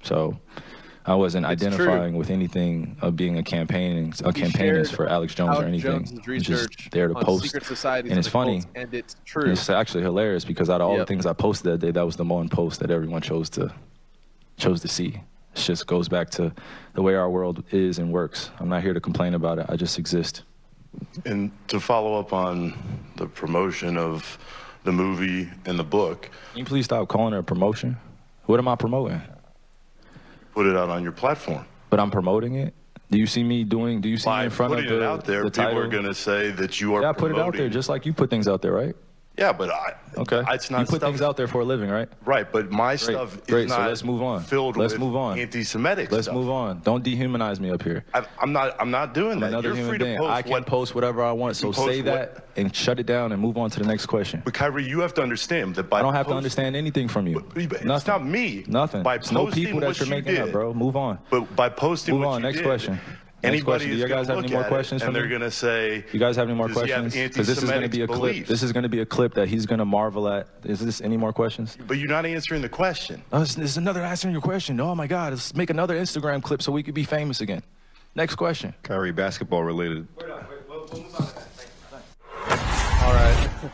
[0.03, 0.39] So
[1.07, 1.71] I wasn't It's true.
[1.73, 6.05] identifying with anything of being a campaigning a campaignist for Alex Jones or anything.
[6.05, 7.45] Jones's I'm just there to post.
[7.45, 8.63] secret societies and and it's funny.
[8.75, 9.51] and it's true.
[9.51, 11.07] It's actually hilarious because out of all Yep.
[11.07, 13.73] the things I posted that day, that was the one post that everyone chose to
[14.59, 15.09] chose to see.
[15.57, 16.53] It just goes back to
[16.93, 18.51] the way our world is and works.
[18.61, 19.65] I'm not here to complain about it.
[19.71, 20.43] I just exist.
[21.25, 22.75] And to follow up on
[23.17, 24.39] the promotion of
[24.85, 27.97] the movie and the book, Can you please stop calling it a promotion?
[28.47, 29.21] What am I promoting?
[30.55, 31.65] put it out on your platform.
[31.91, 32.75] But I'm promoting it.
[33.11, 34.01] Do you see me doing?
[34.01, 35.79] Do you see me in front of the, it out there, the people title?
[35.81, 38.07] are going to say that you are yeah, I put it out there just like
[38.07, 38.97] you put things out there, right?
[39.37, 40.43] Yeah, but I, Okay.
[40.53, 42.09] it's not you put stuff- things out there for a living, right?
[42.25, 43.01] Right, but my Great.
[43.01, 43.69] stuff is Great.
[43.69, 44.43] not so let's move on.
[44.45, 45.37] filled let's with move on.
[45.41, 46.37] anti-Semitic Let's stuff.
[46.37, 46.81] move on.
[46.85, 48.05] Don't dehumanize me up here.
[48.15, 48.77] I, I'm not.
[48.81, 49.49] I'm not doing I'm that.
[49.49, 50.17] another You're human free being.
[50.19, 50.67] to post I can what.
[50.67, 51.57] post whatever I want.
[51.57, 54.07] So post say what- that and shut it down and move on to the next
[54.07, 54.41] question.
[54.45, 57.27] But Kyrie, you have to understand that by I don't have to understand anything from
[57.27, 57.41] you.
[57.53, 58.13] But- but Nothing.
[58.13, 58.65] not me.
[58.69, 59.03] Nothing.
[59.03, 60.73] By It's no people that you're you making up, bro.
[60.73, 61.19] Move on.
[61.31, 62.43] But by posting Move on.
[62.43, 63.01] Next did, question.
[63.45, 63.87] Next Anybody.
[63.87, 66.05] Do you guys have any more at it, questions for And they're going to say,
[66.13, 67.35] You guys have any more Does he have questions?
[67.35, 68.47] Because this is going to be a anti-Semitic clip.
[68.47, 70.49] This is going to be a clip that he's going to marvel at.
[70.65, 71.77] Is this any more questions?
[71.87, 73.23] but you're not answering the question.
[73.33, 74.81] Oh, this, this is another answering your question.
[74.81, 77.63] Oh my God, let's make another Instagram clip so we could be famous again.
[78.15, 78.75] Next question.
[78.83, 80.09] Kyrie, basketball related.
[80.19, 80.27] All
[83.13, 83.51] right.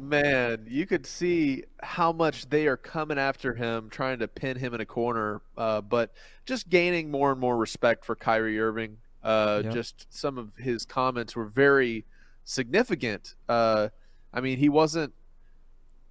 [0.00, 4.74] Man, you could see how much they are coming after him, trying to pin him
[4.74, 6.12] in a corner, uh, but
[6.50, 8.96] just gaining more and more respect for Kyrie Irving.
[9.22, 9.72] Uh, Yep.
[9.72, 12.04] Just some of his comments were very
[12.44, 13.36] significant.
[13.48, 13.90] Uh,
[14.34, 15.14] I mean, he wasn't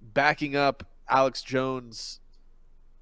[0.00, 2.20] backing up Alex Jones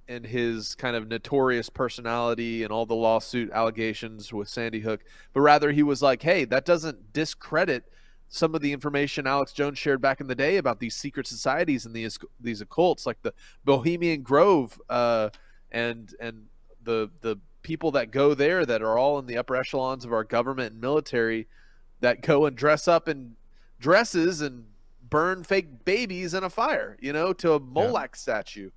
[0.08, 5.42] and his kind of notorious personality and all the lawsuit allegations with Sandy Hook, but
[5.42, 7.84] rather he was like, hey, that doesn't discredit
[8.28, 11.86] some of the information Alex Jones shared back in the day about these secret societies
[11.86, 13.32] and these these occults, like the
[13.64, 15.30] Bohemian Grove, uh,
[15.70, 16.47] and and
[16.88, 20.24] the the people that go there that are all in the upper echelons of our
[20.24, 21.46] government and military
[22.00, 23.36] that go and dress up in
[23.78, 24.64] dresses and
[25.10, 28.70] burn fake babies in a fire, you know, to a Moloch statue.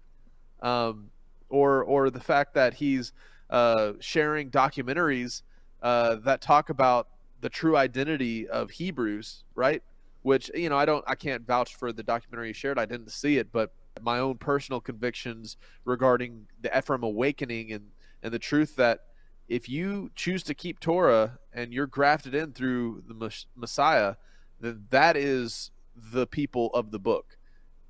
[0.62, 1.10] Um,
[1.50, 3.14] or or the fact that he's
[3.50, 5.42] uh, sharing documentaries
[5.82, 7.08] uh, that talk about
[7.40, 9.82] the true identity of Hebrews, right?
[10.22, 12.78] Which you know, I don't, I can't vouch for the documentary he shared.
[12.78, 17.92] I didn't see it, but my own personal convictions regarding the Ephraim awakening and
[18.24, 19.02] and the truth that
[19.48, 24.16] if you choose to keep Torah and you're grafted in through the Messiah,
[24.60, 27.38] then that is the people of the book,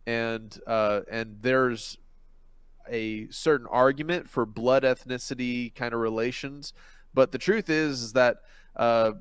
[0.08, 1.98] and uh, and there's
[2.90, 6.74] a certain argument for blood ethnicity kind of relations,
[7.14, 8.38] but the truth is, is that
[8.76, 9.12] uh,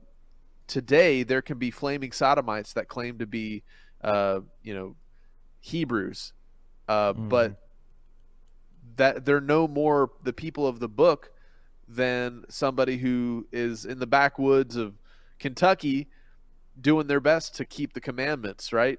[0.67, 3.63] today there can be flaming sodomites that claim to be
[4.03, 4.97] uh, you know
[5.61, 6.33] Hebrews,
[6.89, 7.29] uh, mm.
[7.29, 7.61] but
[8.97, 11.33] that they're no more the people of the book
[11.89, 14.95] than somebody who is in the backwoods of
[15.39, 16.09] Kentucky
[16.81, 18.99] doing their best to keep the commandments, right?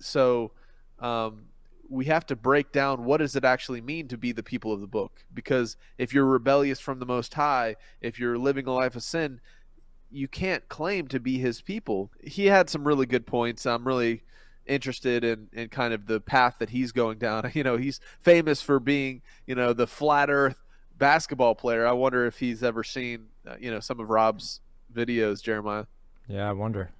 [0.00, 0.52] So
[1.00, 1.46] um,
[1.88, 4.80] we have to break down what does it actually mean to be the people of
[4.80, 5.24] the book?
[5.34, 9.40] Because if you're rebellious from the most high if you're living a life of sin
[10.10, 12.10] you can't claim to be his people.
[12.22, 13.66] He had some really good points.
[13.66, 14.22] I'm really
[14.68, 17.50] interested in, in kind of the path that he's going down.
[17.58, 20.62] You know he's famous for being you know the flat earth
[20.96, 21.86] basketball player.
[21.86, 24.60] I wonder if he's ever seen uh, you know some of rob's
[24.94, 25.86] videos jeremiah.
[26.28, 26.90] Yeah i wonder.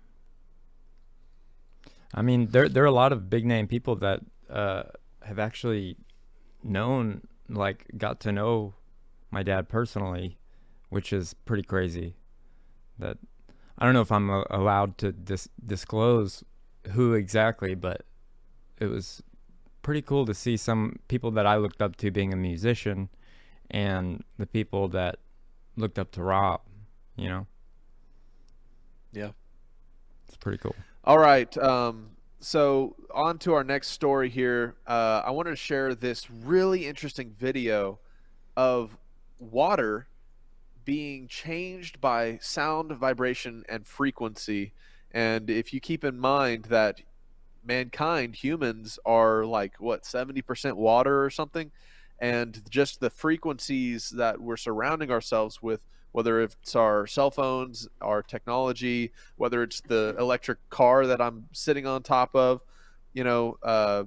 [2.13, 4.85] I mean there there are a lot of big name people that uh,
[5.23, 5.97] have actually
[6.63, 8.75] known, like, got to know
[9.31, 10.39] my dad personally,
[10.89, 12.15] which is pretty crazy.
[12.99, 13.19] That
[13.79, 16.45] I don't know if I'm uh, allowed to dis- disclose
[16.93, 18.03] who exactly, but
[18.79, 19.23] it was
[19.83, 23.09] pretty cool to see some people that I looked up to being a musician
[23.71, 25.17] and the people that
[25.77, 26.61] looked up to Rob,
[27.17, 27.47] you know?
[29.13, 29.31] Yeah.
[30.27, 30.77] It's pretty cool.
[31.05, 31.57] All right.
[31.59, 32.11] Um,
[32.41, 34.77] so on to our next story here.
[34.87, 37.99] Uh, I wanted to share this really interesting video
[38.57, 38.97] of
[39.39, 40.09] water
[40.85, 44.73] being changed by sound, vibration, and frequency.
[45.13, 47.01] And if you keep in mind that
[47.65, 51.71] mankind, humans, are like what seventy percent water or something,
[52.19, 58.23] and just the frequencies that we're surrounding ourselves with whether it's our cell phones, our
[58.23, 62.63] technology, whether it's the electric car that I'm sitting on top of,
[63.13, 64.05] you know, uh,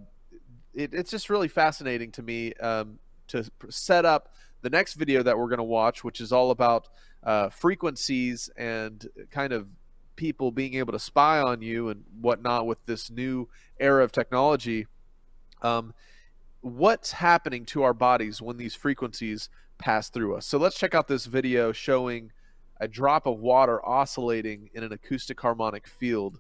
[0.73, 5.37] it, it's just really fascinating to me um, to set up the next video that
[5.37, 6.89] we're going to watch, which is all about
[7.23, 9.67] uh, frequencies and kind of
[10.21, 14.85] people being able to spy on you and whatnot with this new era of technology.
[15.63, 15.95] Um,
[16.61, 20.45] what's happening to our bodies when these frequencies pass through us.
[20.45, 22.31] So let's check out this video showing
[22.79, 26.39] a drop of water oscillating in an acoustic harmonic field.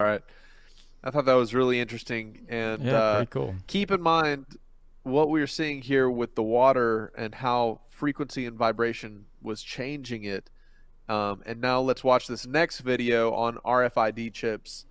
[0.00, 0.22] All right.
[1.04, 3.54] I thought that was really interesting, and yeah, uh, pretty cool.
[3.66, 4.46] Keep in mind
[5.02, 10.24] what we are seeing here with the water and how frequency and vibration was changing
[10.24, 10.50] it.
[11.08, 14.86] Um, and now let's watch this next video on RFID chips.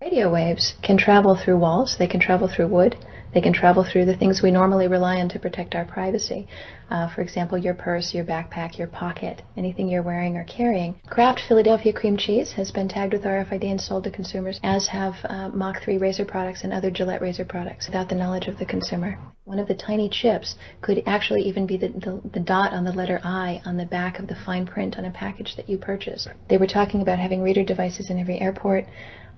[0.00, 2.96] Radio waves can travel through walls, they can travel through wood,
[3.36, 6.48] they can travel through the things we normally rely on to protect our privacy.
[6.90, 10.98] Uh, for example, your purse, your backpack, your pocket, anything you're wearing or carrying.
[11.10, 15.16] Kraft Philadelphia cream cheese has been tagged with RFID and sold to consumers, as have
[15.24, 18.64] uh, Mach 3 razor products and other Gillette razor products, without the knowledge of the
[18.64, 19.18] consumer.
[19.46, 22.92] One of the tiny chips could actually even be the, the, the, dot on the
[22.92, 26.26] letter I on the back of the fine print on a package that you purchase.
[26.48, 28.86] They were talking about having reader devices in every airport,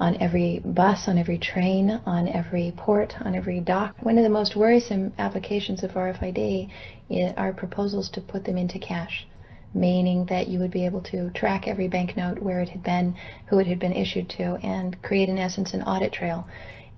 [0.00, 3.96] on every bus, on every train, on every port, on every dock.
[4.00, 6.70] One of the most worrisome applications of RFID
[7.36, 9.26] are proposals to put them into cash,
[9.74, 13.14] meaning that you would be able to track every banknote, where it had been,
[13.48, 16.48] who it had been issued to, and create, in essence, an audit trail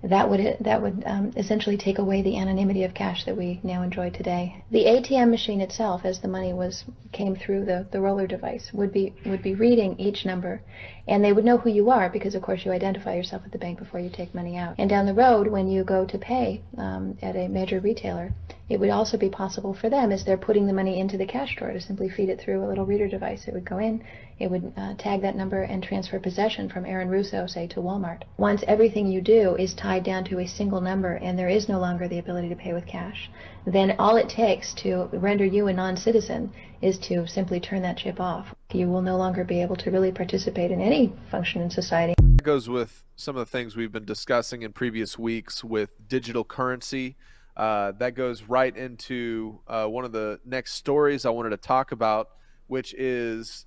[0.03, 3.83] that would that would um, essentially take away the anonymity of cash that we now
[3.83, 4.63] enjoy today.
[4.71, 8.91] The ATM machine itself, as the money was came through the, the roller device, would
[8.91, 10.61] be would be reading each number,
[11.07, 13.57] and they would know who you are because of course you identify yourself at the
[13.57, 14.75] bank before you take money out.
[14.77, 18.33] And down the road, when you go to pay um, at a major retailer,
[18.71, 21.57] It would also be possible for them as they're putting the money into the cash
[21.57, 23.45] drawer to simply feed it through a little reader device.
[23.45, 24.01] It would go in,
[24.39, 28.21] it would uh, tag that number and transfer possession from Aaron Russo, say, to Walmart.
[28.37, 31.81] Once everything you do is tied down to a single number and there is no
[31.81, 33.29] longer the ability to pay with cash,
[33.65, 36.49] then all it takes to render you a non-citizen
[36.81, 38.53] is to simply turn that chip off.
[38.73, 42.13] You will no longer be able to really participate in any function in society.
[42.17, 46.43] That goes with some of the things we've been discussing in previous weeks with digital
[46.43, 47.15] currency.
[47.55, 51.91] Uh, that goes right into uh, one of the next stories I wanted to talk
[51.91, 52.29] about,
[52.67, 53.65] which is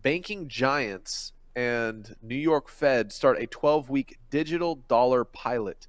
[0.00, 5.86] banking giants and New York Fed start a 12 week digital dollar pilot.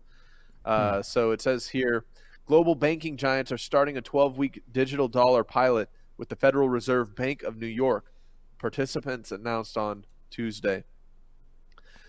[0.63, 1.01] Uh, hmm.
[1.03, 2.05] So it says here
[2.45, 7.15] global banking giants are starting a 12 week digital dollar pilot with the Federal Reserve
[7.15, 8.11] Bank of New York.
[8.59, 10.83] Participants announced on Tuesday.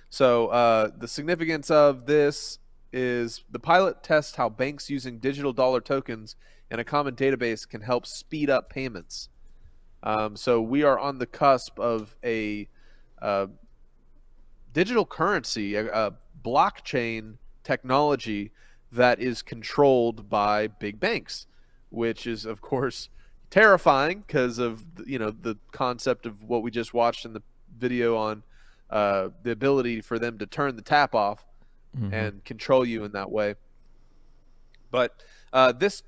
[0.09, 2.59] So uh, the significance of this
[2.93, 6.37] is the pilot tests how banks using digital dollar tokens
[6.71, 9.29] and a common database can help speed up payments.
[10.03, 12.69] Um, so we are on the cusp of a
[13.21, 13.47] uh,
[14.73, 16.13] digital currency, a, a,
[16.45, 18.53] blockchain technology
[18.93, 21.47] that is controlled by big banks,
[21.91, 23.09] which is of course
[23.51, 27.43] terrifying because of you know the concept of what we just watched in the
[27.79, 28.43] video on
[28.91, 31.45] uh, the ability for them to turn the tap off
[31.97, 32.13] mm-hmm.
[32.13, 33.55] and control you in that way.
[34.91, 35.23] But
[35.53, 36.03] uh, this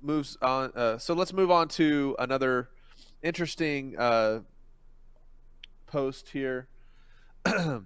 [0.00, 0.72] moves on.
[0.74, 2.68] Uh, so let's move on to another
[3.22, 4.40] interesting uh,
[5.86, 6.68] post here.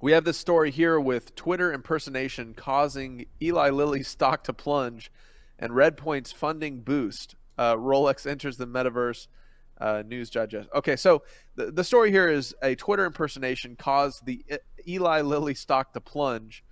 [0.00, 5.10] we have this story here with Twitter impersonation causing Eli Lilly stock to plunge
[5.58, 7.36] and Redpoint's funding boost.
[7.56, 9.28] Uh, Rolex enters the metaverse.
[9.76, 10.68] Uh, News Digest.
[10.72, 11.24] Okay, so
[11.56, 14.44] the, the story here is a Twitter impersonation caused the
[14.86, 16.62] Eli Lilly stock to plunge,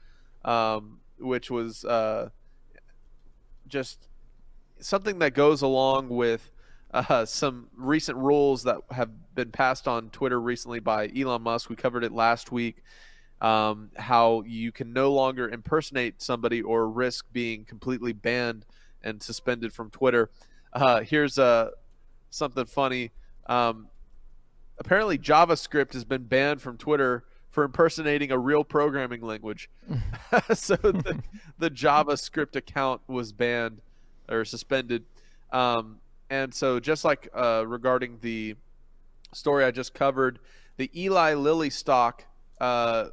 [0.44, 2.28] um, which was uh,
[3.66, 4.06] just
[4.78, 6.52] something that goes along with
[6.92, 11.70] uh, some recent rules that have been passed on Twitter recently by Elon Musk.
[11.70, 12.82] We covered it last week.
[13.40, 18.64] Um, how you can no longer impersonate somebody or risk being completely banned
[19.02, 20.30] and suspended from Twitter.
[20.72, 21.70] Uh, here's uh,
[22.30, 23.10] something funny.
[23.46, 23.88] Um,
[24.78, 29.68] apparently, JavaScript has been banned from Twitter for impersonating a real programming language.
[30.54, 31.22] so the,
[31.58, 33.80] the JavaScript account was banned
[34.28, 35.04] or suspended.
[35.52, 35.98] Um,
[36.30, 38.56] and so, just like uh, regarding the
[39.34, 40.38] story I just covered,
[40.78, 42.24] the Eli Lilly stock,
[42.58, 43.08] uh,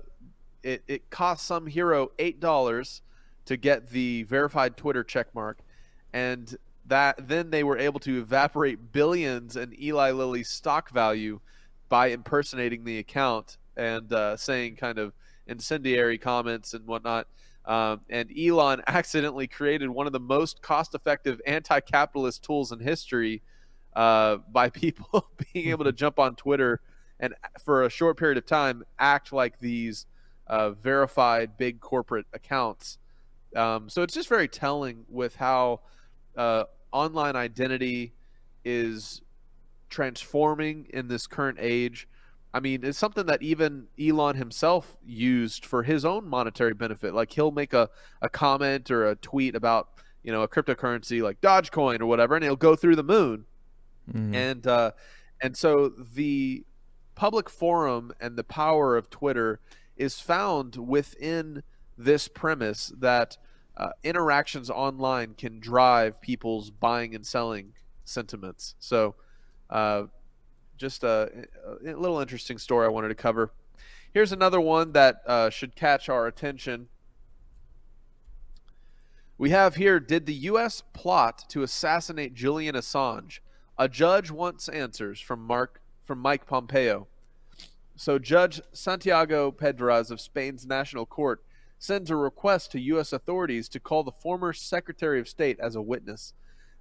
[0.64, 3.02] it, it cost some hero $8
[3.46, 5.56] to get the verified Twitter checkmark.
[6.14, 6.56] And
[6.90, 11.40] that then they were able to evaporate billions in Eli Lilly's stock value
[11.88, 15.14] by impersonating the account and uh, saying kind of
[15.48, 17.28] incendiary comments and whatnot.
[17.66, 22.80] Um, and Elon accidentally created one of the most cost effective anti capitalist tools in
[22.80, 23.42] history
[23.96, 26.82] uh, by people being able to jump on Twitter
[27.20, 27.34] and,
[27.64, 30.06] for a short period of time, act like these
[30.48, 32.98] uh, verified big corporate accounts.
[33.56, 35.82] Um, so it's just very telling with how
[36.38, 38.14] uh, online identity
[38.64, 39.22] is
[39.90, 42.08] transforming in this current age.
[42.54, 47.14] I mean, it's something that even Elon himself used for his own monetary benefit.
[47.14, 47.90] Like he'll make a,
[48.22, 49.90] a comment or a tweet about,
[50.24, 53.46] you know, a cryptocurrency like Dogecoin or whatever, and it'll go through the moon.
[54.12, 54.34] Mm.
[54.34, 54.92] And uh,
[55.42, 56.64] and so the
[57.14, 59.60] public forum and the power of Twitter
[59.96, 61.62] is found within
[61.98, 63.38] this premise that
[63.80, 67.74] uh, interactions online can drive people's buying and selling
[68.04, 68.76] sentiments.
[68.80, 69.16] So,
[69.70, 70.04] uh,
[70.78, 73.52] just a, a, little interesting story I wanted to cover.
[74.14, 76.88] Here's another one that uh, should catch our attention.
[79.38, 80.84] We have here Did the U.S.
[80.94, 83.40] plot to assassinate Julian Assange?
[83.78, 87.08] A judge wants answers from Mark from Mike Pompeo.
[87.96, 91.44] So Judge Santiago Pedraz of Spain's National Court
[91.80, 93.14] sends a request to U.S.
[93.14, 96.34] authorities to call the former Secretary of State as a witness.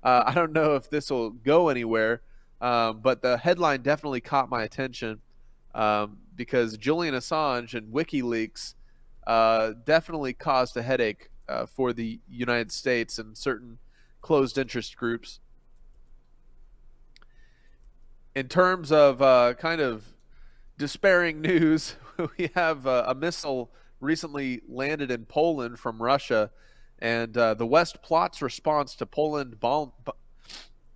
[0.03, 2.21] Uh, I don't know if this will go anywhere,
[2.61, 5.21] um, but the headline definitely caught my attention
[5.75, 8.75] um, because Julian Assange and WikiLeaks
[9.27, 13.79] uh, definitely caused a headache uh, for the United States and certain
[14.21, 15.39] closed interest groups.
[18.35, 20.13] In terms of uh, kind of
[20.77, 21.95] despairing news,
[22.37, 23.71] we have a missile
[24.01, 26.51] recently landed in Poland from Russia,
[26.99, 29.93] and uh, the West plots response to Poland bomb.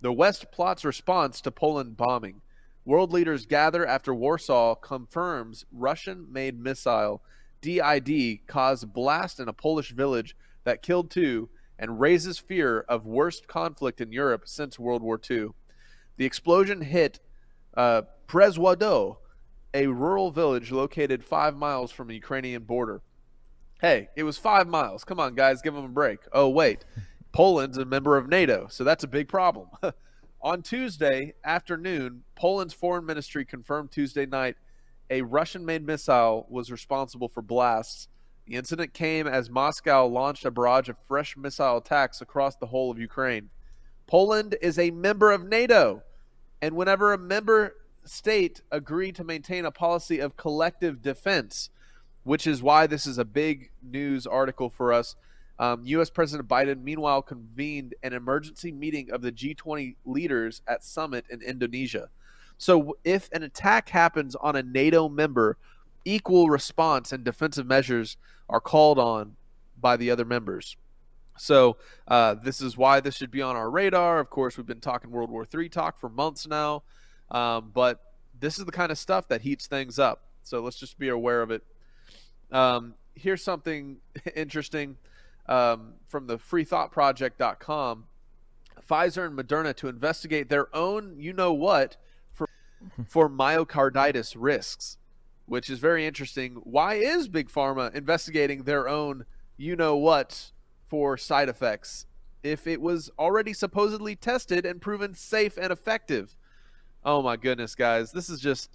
[0.01, 2.41] The West plots response to Poland bombing.
[2.85, 7.21] World leaders gather after Warsaw confirms Russian-made missile
[7.61, 10.35] DID caused blast in a Polish village
[10.65, 11.49] that killed two
[11.79, 15.49] and raises fear of worst conflict in Europe since World War II.
[16.17, 17.19] The explosion hit
[17.75, 18.03] uh,
[19.73, 23.01] a rural village located five miles from the Ukrainian border.
[23.81, 25.03] Hey, it was five miles.
[25.03, 26.19] Come on, guys, give them a break.
[26.31, 26.85] Oh, wait.
[27.31, 29.69] Poland's a member of NATO, so that's a big problem.
[30.41, 34.55] On Tuesday afternoon, Poland's foreign ministry confirmed Tuesday night
[35.09, 38.07] a Russian made missile was responsible for blasts.
[38.45, 42.91] The incident came as Moscow launched a barrage of fresh missile attacks across the whole
[42.91, 43.49] of Ukraine.
[44.05, 46.03] Poland is a member of NATO,
[46.61, 47.75] and whenever a member
[48.05, 51.69] state agreed to maintain a policy of collective defense,
[52.23, 55.15] which is why this is a big news article for us.
[55.59, 56.09] Um, U.S.
[56.09, 62.09] President Biden, meanwhile, convened an emergency meeting of the G20 leaders at summit in Indonesia.
[62.57, 65.57] So, if an attack happens on a NATO member,
[66.05, 68.17] equal response and defensive measures
[68.49, 69.35] are called on
[69.79, 70.75] by the other members.
[71.37, 71.77] So,
[72.07, 74.19] uh, this is why this should be on our radar.
[74.19, 76.83] Of course, we've been talking World War III talk for months now,
[77.33, 77.99] um, but
[78.39, 80.23] this is the kind of stuff that heats things up.
[80.43, 81.63] So, let's just be aware of it.
[82.51, 83.97] Um, here's something
[84.35, 84.97] interesting
[85.47, 88.05] um, from the freethoughtproject.com
[88.89, 91.97] Pfizer and Moderna to investigate their own, you know what,
[92.33, 92.47] for,
[93.07, 94.97] for myocarditis risks,
[95.45, 96.55] which is very interesting.
[96.63, 99.25] Why is Big Pharma investigating their own,
[99.57, 100.51] you know what,
[100.87, 102.05] for side effects
[102.43, 106.35] if it was already supposedly tested and proven safe and effective?
[107.05, 108.11] Oh my goodness, guys.
[108.11, 108.69] This is just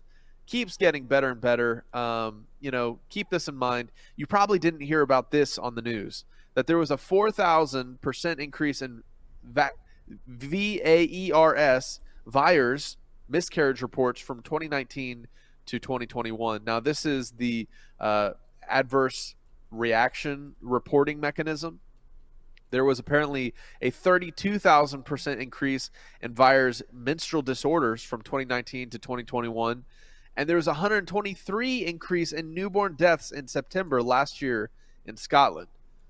[0.46, 1.84] keeps getting better and better.
[1.92, 3.90] Um, you know, keep this in mind.
[4.16, 6.24] You probably didn't hear about this on the news
[6.54, 9.04] that there was a 4,000% increase in
[9.44, 9.70] va-
[10.28, 12.96] VAERS, VIRES,
[13.28, 15.28] miscarriage reports from 2019
[15.66, 16.64] to 2021.
[16.64, 17.68] Now, this is the
[18.00, 18.30] uh,
[18.68, 19.36] adverse
[19.70, 21.80] reaction reporting mechanism.
[22.70, 25.90] There was apparently a 32,000% increase
[26.20, 29.84] in VAERS menstrual disorders from 2019 to 2021
[30.38, 34.70] and there was a 123 increase in newborn deaths in September last year
[35.04, 35.66] in Scotland.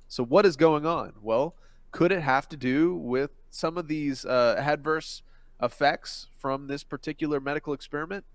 [0.07, 1.15] So what is going on?
[1.23, 1.55] Well,
[1.93, 5.23] could it have to do with some of these uh, adverse
[5.63, 8.27] effects from this particular medical experiment?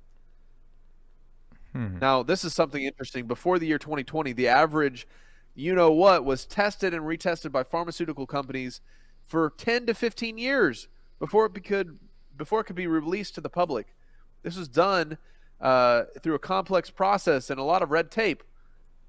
[1.73, 1.99] Hmm.
[1.99, 3.27] Now, this is something interesting.
[3.27, 5.07] Before the year 2020, the average,
[5.55, 8.81] you know what, was tested and retested by pharmaceutical companies
[9.25, 10.87] for 10 to 15 years
[11.19, 11.99] before it could
[12.35, 13.95] before it could be released to the public.
[14.41, 15.17] This was done
[15.61, 18.43] uh, through a complex process and a lot of red tape.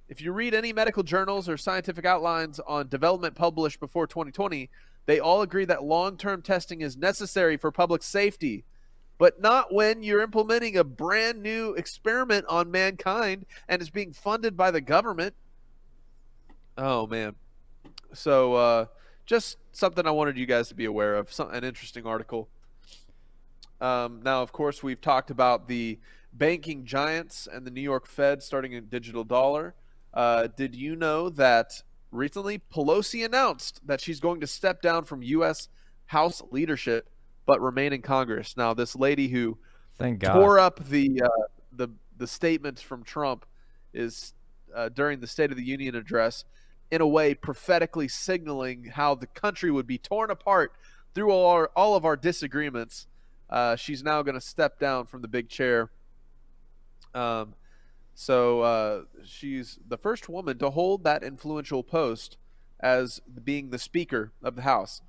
[0.09, 4.69] If you read any medical journals or scientific outlines on development published before 2020,
[5.07, 8.65] they all agree that long term testing is necessary for public safety,
[9.19, 14.57] but not when you're implementing a brand new experiment on mankind and is being funded
[14.57, 15.35] by the government.
[16.77, 17.35] Oh, man.
[18.13, 18.87] So, uh,
[19.27, 21.33] just something I wanted you guys to be aware of.
[21.33, 22.49] Some, an interesting article.
[23.81, 25.99] Um, now, of course, we've talked about the
[26.33, 29.75] banking giants and the New York Fed starting a digital dollar.
[30.13, 35.23] Uh, did you know that recently Pelosi announced that she's going to step down from
[35.23, 35.69] U.S.
[36.07, 37.09] House leadership
[37.47, 38.57] but remain in Congress?
[38.57, 39.59] Now, this lady who
[39.99, 40.35] Thank God.
[40.35, 41.29] tore up the uh,
[41.73, 43.45] the the statements from Trump
[43.93, 44.35] is
[44.75, 46.45] uh, during the State of the Union address,
[46.91, 50.73] in a way prophetically signaling how the country would be torn apart
[51.15, 53.07] through all our, all of our disagreements.
[53.51, 55.91] Uh, she's now going to step down from the big chair
[57.15, 57.55] um,
[58.15, 62.37] so uh, she's the first woman to hold that influential post
[62.81, 65.01] as being the Speaker of the House.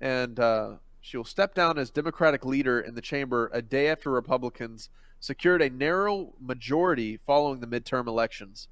[0.00, 4.88] And uh, she'll step down as Democratic leader in the chamber a day after Republicans
[5.18, 8.68] secured a narrow majority following the midterm elections.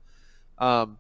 [0.57, 0.99] Um,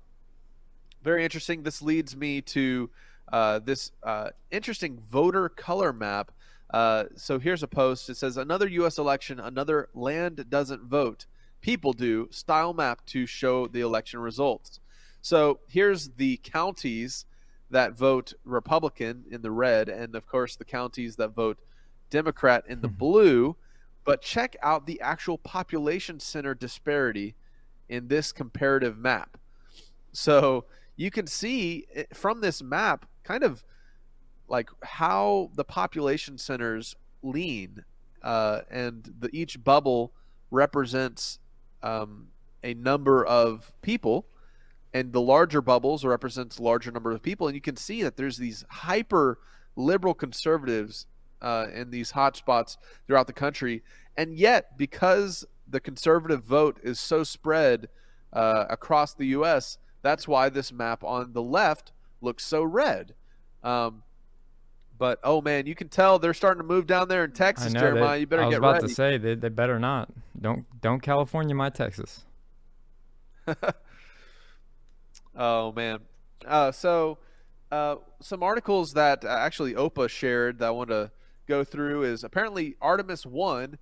[1.03, 1.63] very interesting.
[1.63, 2.91] This leads me to
[3.33, 6.33] uh, this uh, interesting voter color map.
[6.71, 8.11] Uh, so here's a post.
[8.11, 8.99] It says, Another U.S.
[8.99, 11.27] election, another land doesn't vote
[11.61, 14.81] people do style map to show the election results.
[15.23, 17.27] So here's the counties
[17.71, 21.59] that vote Republican in the red, and of course the counties that vote
[22.11, 22.99] Democrat in the mm-hmm.
[22.99, 23.57] blue.
[24.05, 27.35] But check out the actual population center disparity
[27.89, 29.37] in this comparative map.
[30.13, 30.65] So
[30.99, 33.65] you can see eh, from this map kind of
[34.49, 37.85] like how the population centers lean,
[38.23, 40.13] uh, and the, each bubble
[40.51, 41.39] represents
[41.83, 42.29] um,
[42.65, 44.27] a number of people,
[44.93, 48.39] and the larger bubbles represents larger number of people, and you can see that there's
[48.39, 49.39] these hyper
[49.77, 51.07] liberal conservatives
[51.41, 52.77] uh, in these hotspots
[53.07, 53.83] throughout the country,
[54.17, 57.89] and yet because the conservative vote is so spread
[58.33, 59.79] uh, across the U.S.,
[60.09, 61.93] that's why this map on the left
[62.23, 63.15] looks so red.
[63.63, 64.03] Um,
[64.99, 67.81] But oh man, you can tell they're starting to move down there in Texas, know.
[67.81, 68.15] Jeremiah.
[68.15, 68.47] they- you better get.
[68.47, 68.89] I was about ready.
[68.89, 70.09] to say they, they better not.
[70.41, 72.25] Don't don't California my Texas.
[75.37, 76.01] Oh man.
[76.45, 77.19] Uh, so
[77.71, 81.11] uh, some articles that uh, actually Opa shared that I want to
[81.47, 83.79] go through is apparently Artemis One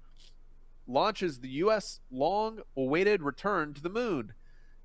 [0.86, 2.00] launches the U.S.
[2.10, 4.34] long-awaited return to the moon,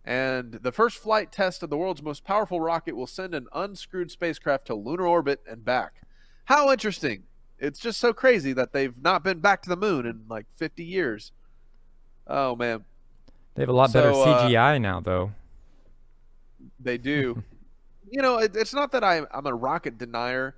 [0.04, 4.10] and the first flight test of the world's most powerful rocket will send an unscrewed
[4.12, 6.02] spacecraft to lunar orbit and back.
[6.46, 7.24] How interesting!
[7.60, 10.84] It's just so crazy that they've not been back to the moon in like 50
[10.84, 11.32] years.
[12.26, 12.86] Oh man.
[13.54, 15.32] They have a lot better So, uh, CGI now, though.
[16.80, 17.44] They do.
[18.12, 20.56] you know, it, it's not that I, I'm a rocket denier.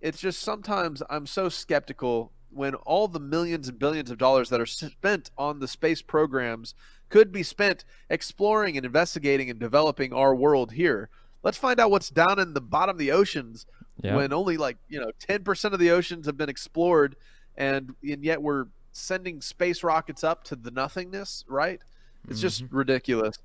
[0.00, 4.60] It's just sometimes I'm so skeptical when all the millions and billions of dollars that
[4.60, 6.74] are spent on the space programs
[7.12, 11.10] could be spent exploring and investigating and developing our world here.
[11.42, 13.66] Let's find out what's down in the bottom of the oceans
[14.02, 14.16] Yeah.
[14.16, 17.14] when only like, you know, 10% of the oceans have been explored
[17.54, 21.82] and and yet we're sending space rockets up to the nothingness, right?
[22.30, 23.36] It's just ridiculous.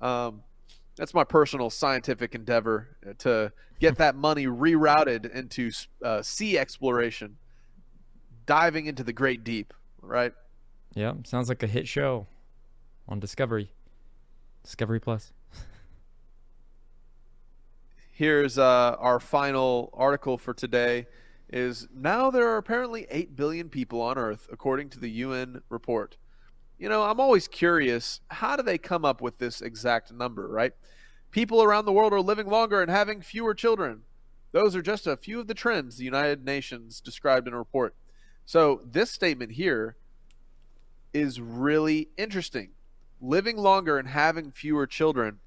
[0.00, 0.44] Um,
[0.96, 5.72] that's my personal scientific endeavor uh, to get that money rerouted into
[6.04, 7.36] uh, sea exploration,
[8.46, 10.32] diving into the great deep, right?
[10.94, 12.26] Yeah, sounds like a hit show
[13.08, 13.72] on Discovery.
[14.62, 15.32] Discovery Plus.
[18.12, 21.06] Here's uh, our final article for today
[21.52, 26.16] is now there are apparently 8 billion people on earth according to the UN report.
[26.78, 30.72] You know, I'm always curious, how do they come up with this exact number, right?
[31.30, 34.02] People around the world are living longer and having fewer children.
[34.52, 37.94] Those are just a few of the trends the United Nations described in a report.
[38.44, 39.96] So, this statement here
[41.14, 42.70] is really interesting.
[43.22, 45.38] Living longer and having fewer children.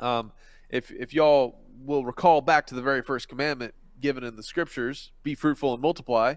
[0.00, 0.32] Um,
[0.70, 5.10] if if y'all will recall back to the very first commandment given in the scriptures,
[5.22, 6.34] be fruitful and multiply,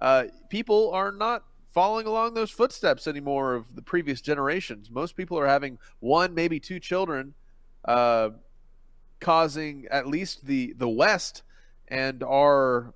[0.00, 4.90] uh, people are not following along those footsteps anymore of the previous generations.
[4.90, 7.34] Most people are having one, maybe two children,
[7.84, 8.30] uh,
[9.20, 11.42] causing at least the the West
[11.88, 12.94] and our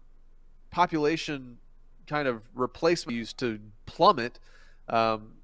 [0.70, 1.58] population
[2.06, 4.38] kind of replacement used to plummet.
[4.88, 5.34] Um,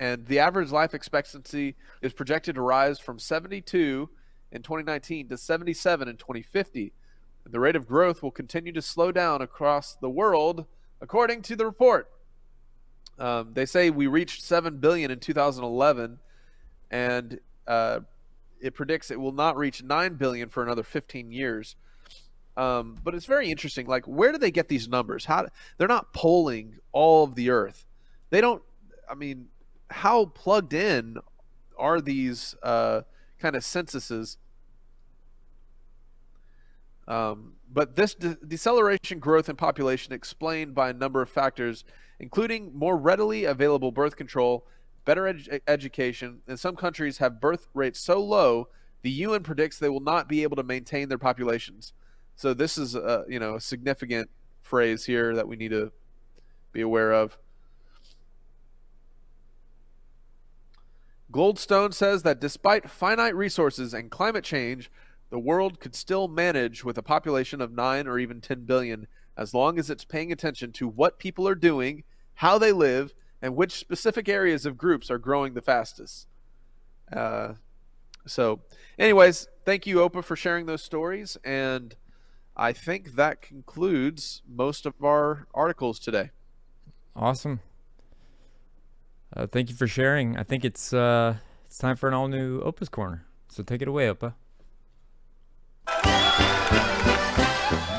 [0.00, 4.08] and the average life expectancy is projected to rise from 72
[4.52, 6.92] in 2019 to 77 in 2050.
[7.44, 10.66] And the rate of growth will continue to slow down across the world,
[11.00, 12.10] according to the report.
[13.18, 16.18] Um, they say we reached 7 billion in 2011,
[16.90, 18.00] and uh,
[18.60, 21.74] it predicts it will not reach 9 billion for another 15 years.
[22.56, 23.86] Um, but it's very interesting.
[23.86, 25.24] Like, where do they get these numbers?
[25.24, 25.46] How
[25.76, 27.86] they're not polling all of the Earth.
[28.30, 28.62] They don't.
[29.08, 29.46] I mean,
[29.90, 31.18] how plugged in
[31.78, 33.02] are these uh,
[33.38, 34.38] kind of censuses?
[37.06, 41.84] Um, but this de- deceleration growth in population explained by a number of factors,
[42.20, 44.66] including more readily available birth control,
[45.04, 48.68] better edu- education, and some countries have birth rates so low
[49.02, 51.92] the UN predicts they will not be able to maintain their populations.
[52.36, 54.30] So this is a you know a significant
[54.62, 55.92] phrase here that we need to
[56.72, 57.38] be aware of.
[61.32, 64.90] Goldstone says that despite finite resources and climate change,
[65.30, 69.06] the world could still manage with a population of 9 or even 10 billion
[69.36, 72.02] as long as it's paying attention to what people are doing,
[72.34, 76.26] how they live, and which specific areas of groups are growing the fastest.
[77.12, 77.54] Uh,
[78.26, 78.60] so,
[78.98, 81.36] anyways, thank you, Opa, for sharing those stories.
[81.44, 81.94] And
[82.56, 86.30] I think that concludes most of our articles today.
[87.14, 87.60] Awesome.
[89.34, 90.36] Uh, thank you for sharing.
[90.36, 93.24] I think it's uh, it's time for an all new Opa's Corner.
[93.48, 94.34] So take it away, Opa.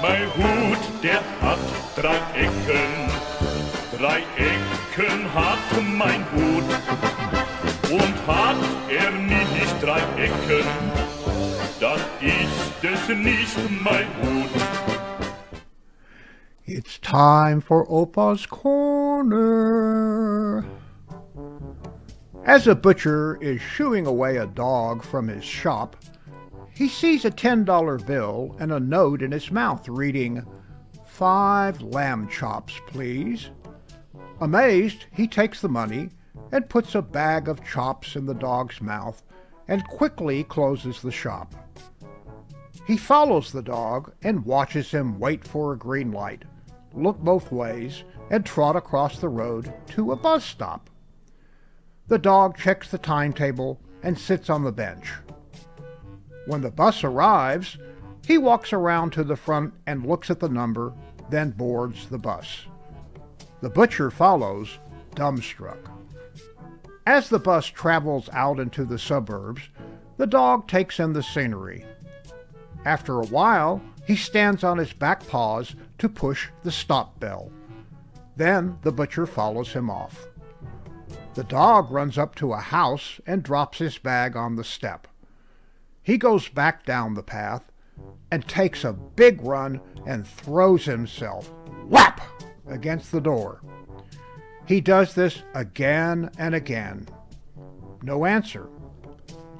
[0.01, 1.59] Mein Hut, der hat
[1.95, 3.09] drei Ecken.
[3.97, 5.59] Drei Ecken hat
[5.97, 6.63] mein Hut.
[7.91, 8.57] Und hat
[8.89, 10.67] er nicht drei Ecken,
[11.79, 14.51] dann ist es nicht mein Hut.
[16.65, 19.39] It's time for Opa's Corner.
[22.49, 25.95] As a butcher is shooing away a dog from his shop,
[26.73, 30.43] he sees a $10 bill and a note in his mouth reading,
[31.05, 33.51] Five lamb chops, please.
[34.41, 36.09] Amazed, he takes the money
[36.51, 39.21] and puts a bag of chops in the dog's mouth
[39.67, 41.53] and quickly closes the shop.
[42.87, 46.45] He follows the dog and watches him wait for a green light,
[46.95, 50.88] look both ways, and trot across the road to a bus stop.
[52.09, 55.11] The dog checks the timetable and sits on the bench.
[56.47, 57.77] When the bus arrives,
[58.25, 60.93] he walks around to the front and looks at the number
[61.29, 62.65] then boards the bus.
[63.61, 64.79] The butcher follows,
[65.15, 65.77] dumbstruck.
[67.05, 69.61] As the bus travels out into the suburbs,
[70.17, 71.85] the dog takes in the scenery.
[72.85, 77.51] After a while, he stands on his back paws to push the stop bell.
[78.35, 80.28] Then the butcher follows him off.
[81.35, 85.07] The dog runs up to a house and drops his bag on the step.
[86.01, 87.63] He goes back down the path
[88.31, 91.51] and takes a big run and throws himself,
[91.87, 92.21] whap,
[92.67, 93.61] against the door.
[94.65, 97.07] He does this again and again.
[98.01, 98.67] No answer.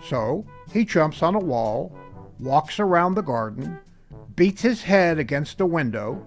[0.03, 1.95] So he jumps on a wall,
[2.39, 3.80] walks around the garden,
[4.36, 6.26] beats his head against a window,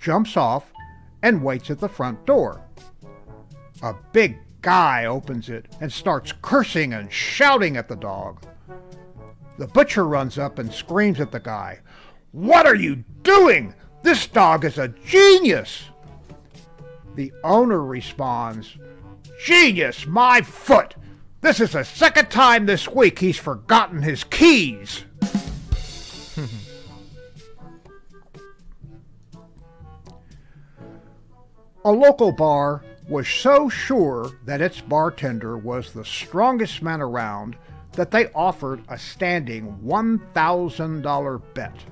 [0.00, 0.72] jumps off,
[1.22, 2.60] and waits at the front door.
[3.82, 8.42] A big guy opens it and starts cursing and shouting at the dog.
[9.58, 11.80] The butcher runs up and screams at the guy,
[12.32, 13.74] What are you doing?
[14.02, 15.90] This dog is a genius!
[17.14, 18.76] The owner responds,
[19.44, 20.94] Genius, my foot!
[21.42, 25.04] This is the second time this week he's forgotten his keys!
[31.84, 37.56] a local bar was so sure that its bartender was the strongest man around
[37.92, 41.84] that they offered a standing $1,000 bet.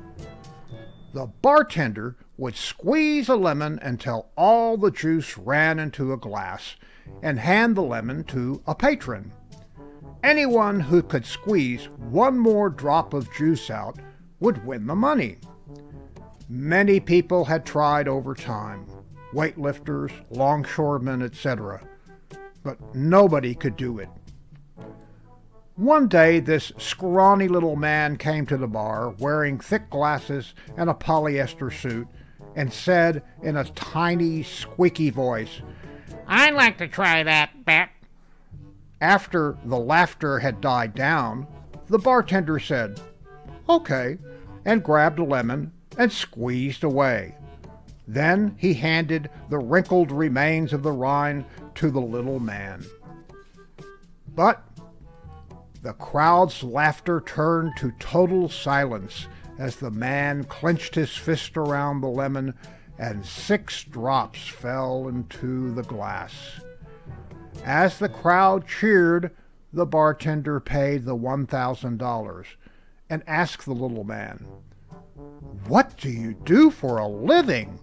[1.12, 6.76] The bartender would squeeze a lemon until all the juice ran into a glass
[7.22, 9.32] and hand the lemon to a patron.
[10.22, 13.98] Anyone who could squeeze one more drop of juice out
[14.40, 15.38] would win the money.
[16.48, 18.86] Many people had tried over time
[19.33, 21.80] weightlifters, longshoremen, etc.
[22.62, 24.09] But nobody could do it.
[25.76, 30.95] One day, this scrawny little man came to the bar wearing thick glasses and a
[30.95, 32.07] polyester suit
[32.55, 35.62] and said in a tiny, squeaky voice,
[36.26, 37.91] I'd like to try that bet.
[39.01, 41.47] After the laughter had died down,
[41.89, 43.01] the bartender said,
[43.68, 44.18] Okay,
[44.64, 47.35] and grabbed a lemon and squeezed away.
[48.12, 51.46] Then he handed the wrinkled remains of the rind
[51.76, 52.84] to the little man.
[54.34, 54.62] But
[55.80, 62.08] the crowd's laughter turned to total silence as the man clenched his fist around the
[62.08, 62.52] lemon
[62.98, 66.60] and six drops fell into the glass.
[67.64, 69.34] As the crowd cheered,
[69.72, 72.44] the bartender paid the $1,000
[73.08, 74.46] and asked the little man,
[75.66, 77.80] What do you do for a living?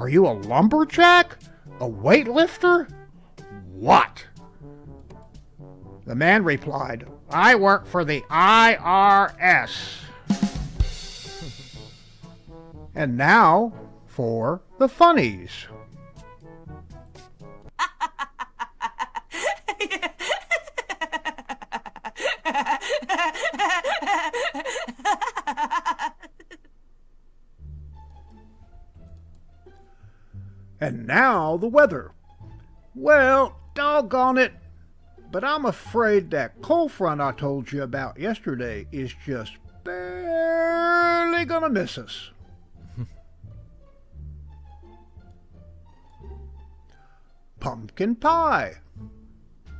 [0.00, 1.36] Are you a lumberjack?
[1.78, 2.90] A weightlifter?
[3.66, 4.24] What?
[6.06, 9.98] The man replied, I work for the IRS.
[12.94, 13.74] and now
[14.06, 15.66] for the funnies.
[30.80, 32.12] And now the weather.
[32.94, 34.52] Well, doggone it.
[35.30, 41.68] But I'm afraid that cold front I told you about yesterday is just barely gonna
[41.68, 42.30] miss us.
[47.60, 48.78] Pumpkin pie.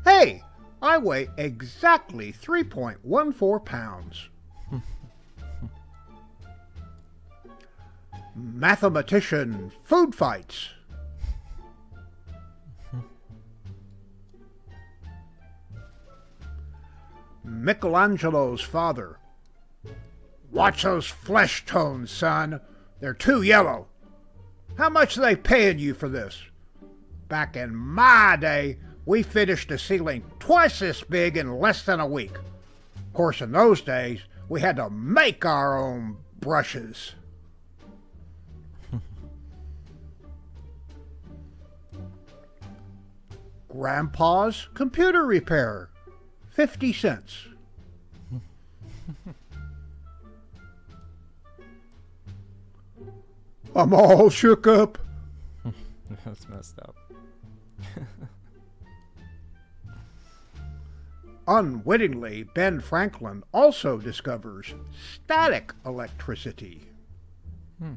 [0.05, 0.44] Hey,
[0.80, 4.28] I weigh exactly 3.14 pounds.
[8.36, 10.70] Mathematician food fights.
[17.51, 19.18] Michelangelo's father.
[20.53, 22.61] Watch those flesh tones, son.
[23.01, 23.88] They're too yellow.
[24.78, 26.40] How much are they paying you for this?
[27.28, 32.07] Back in my day, we finished a ceiling twice this big in less than a
[32.07, 32.36] week.
[32.96, 37.14] Of course, in those days, we had to make our own brushes.
[43.68, 45.89] Grandpa's computer repair.
[46.51, 47.46] 50 cents.
[53.74, 54.98] I'm all shook up.
[56.24, 56.96] That's messed up.
[61.46, 64.74] Unwittingly, Ben Franklin also discovers
[65.14, 66.82] static electricity.
[67.78, 67.94] Hmm.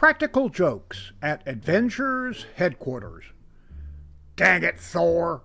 [0.00, 3.22] Practical jokes at Avengers headquarters.
[4.34, 5.42] Dang it, Thor!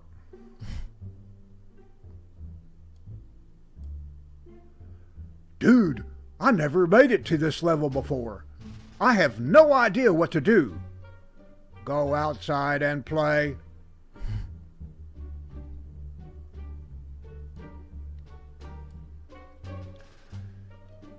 [5.58, 6.06] Dude,
[6.40, 8.46] I never made it to this level before.
[8.98, 10.80] I have no idea what to do.
[11.84, 13.58] Go outside and play.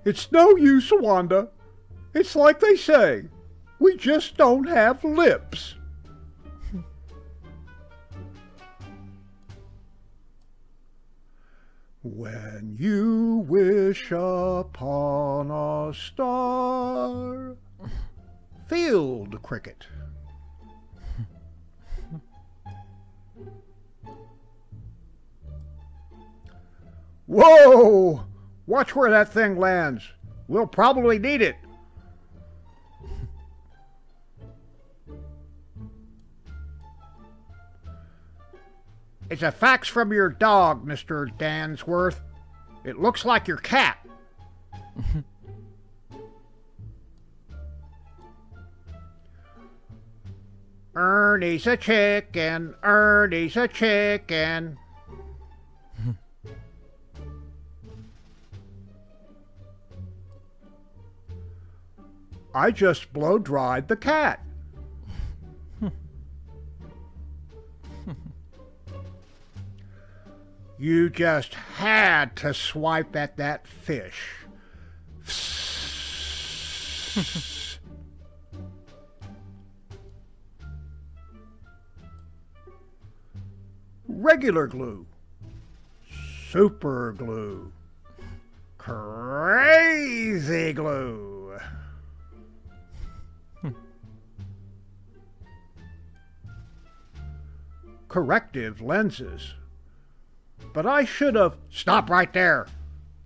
[0.04, 1.50] It's no use, Wanda.
[2.18, 3.26] It's like they say.
[3.78, 5.76] We just don't have lips.
[12.02, 17.56] When you wish upon a star.
[18.66, 19.86] Field cricket.
[27.26, 28.24] Whoa!
[28.66, 30.02] Watch where that thing lands.
[30.48, 31.54] We'll probably need it.
[39.30, 41.28] It's a fax from your dog, Mr.
[41.36, 42.20] Dansworth.
[42.84, 43.98] It looks like your cat.
[50.94, 54.78] Ernie's a chicken, Ernie's a chicken.
[62.54, 64.42] I just blow dried the cat.
[70.78, 74.34] You just had to swipe at that fish.
[84.06, 85.06] Regular glue.
[86.50, 87.72] Super glue.
[88.78, 91.58] Crazy glue.
[98.08, 99.54] Corrective lenses.
[100.72, 101.56] But I should have.
[101.70, 102.66] Stop right there.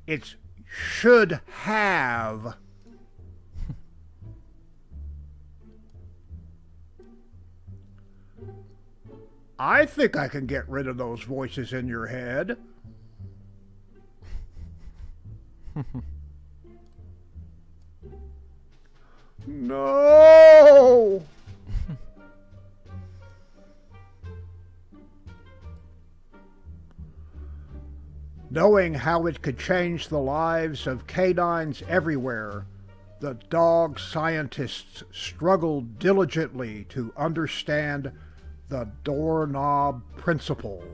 [0.07, 0.37] It's
[0.73, 2.57] should have.
[9.59, 12.59] I think I can get rid of those voices in your head.
[19.47, 21.23] no!
[28.53, 32.67] Knowing how it could change the lives of canines everywhere,
[33.19, 38.13] the dog scientists struggled diligently to understand
[38.69, 40.85] the doorknob principle.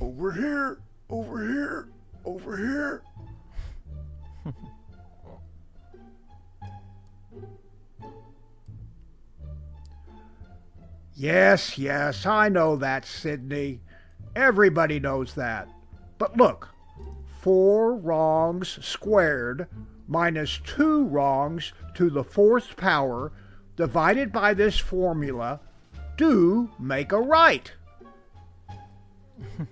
[0.00, 0.78] Over here,
[1.10, 1.88] over here,
[2.24, 3.02] over here.
[11.22, 13.80] Yes, yes, I know that, Sidney.
[14.34, 15.68] Everybody knows that.
[16.18, 16.68] But look,
[17.40, 19.68] four wrongs squared
[20.08, 23.30] minus two wrongs to the fourth power
[23.76, 25.60] divided by this formula
[26.16, 27.72] do make a right.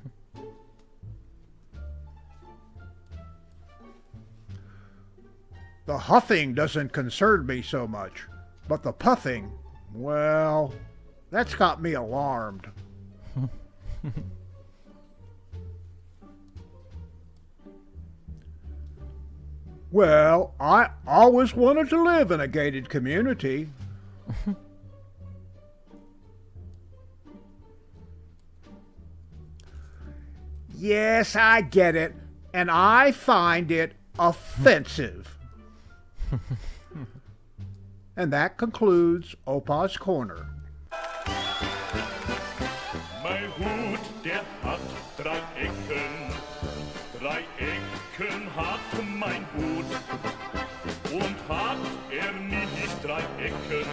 [5.86, 8.24] the huffing doesn't concern me so much,
[8.68, 9.50] but the puffing,
[9.92, 10.72] well,
[11.30, 12.66] that's got me alarmed.
[19.92, 23.68] well, I always wanted to live in a gated community.
[30.74, 32.14] yes, I get it,
[32.52, 35.38] and I find it offensive.
[38.16, 40.48] and that concludes Opa's Corner.
[43.22, 44.80] Mein Hut, der hat
[45.16, 46.32] drei Ecken.
[47.18, 48.80] Drei Ecken hat
[49.18, 49.86] mein Hut.
[51.12, 51.76] Und hat
[52.10, 53.88] er nicht drei Ecken,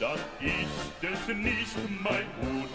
[0.00, 2.70] dann ist es nicht mein Hut.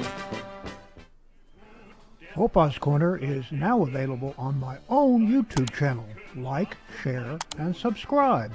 [2.36, 6.06] Opa's Corner is now available on my own YouTube channel.
[6.36, 8.52] Like, share, and subscribe.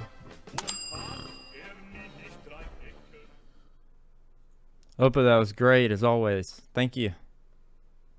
[4.99, 6.61] Opa, that was great as always.
[6.73, 7.13] Thank you.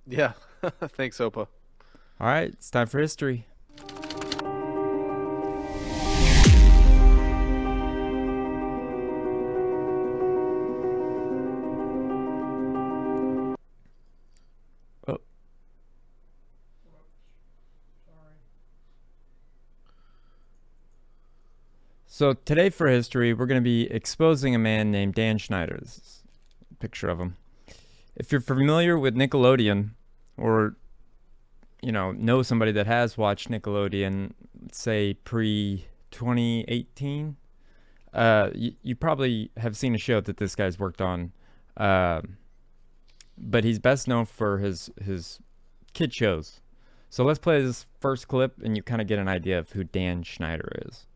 [0.07, 0.33] Yeah.
[0.81, 1.47] Thanks, Opa.
[2.18, 3.47] All right, it's time for history.
[15.07, 15.18] Oh.
[22.07, 25.78] So today for history, we're going to be exposing a man named Dan Schneider.
[25.78, 26.20] This
[26.81, 27.37] picture of him.
[28.16, 29.91] if you're familiar with Nickelodeon
[30.37, 30.76] or
[31.83, 34.33] you know know somebody that has watched Nickelodeon,
[34.72, 37.37] say pre 2018,
[38.12, 41.33] uh, you, you probably have seen a show that this guy's worked on.
[41.76, 42.22] Uh,
[43.39, 45.39] but he's best known for his his
[45.93, 46.61] kid shows.
[47.09, 49.83] So let's play this first clip, and you kind of get an idea of who
[49.83, 51.07] Dan Schneider is.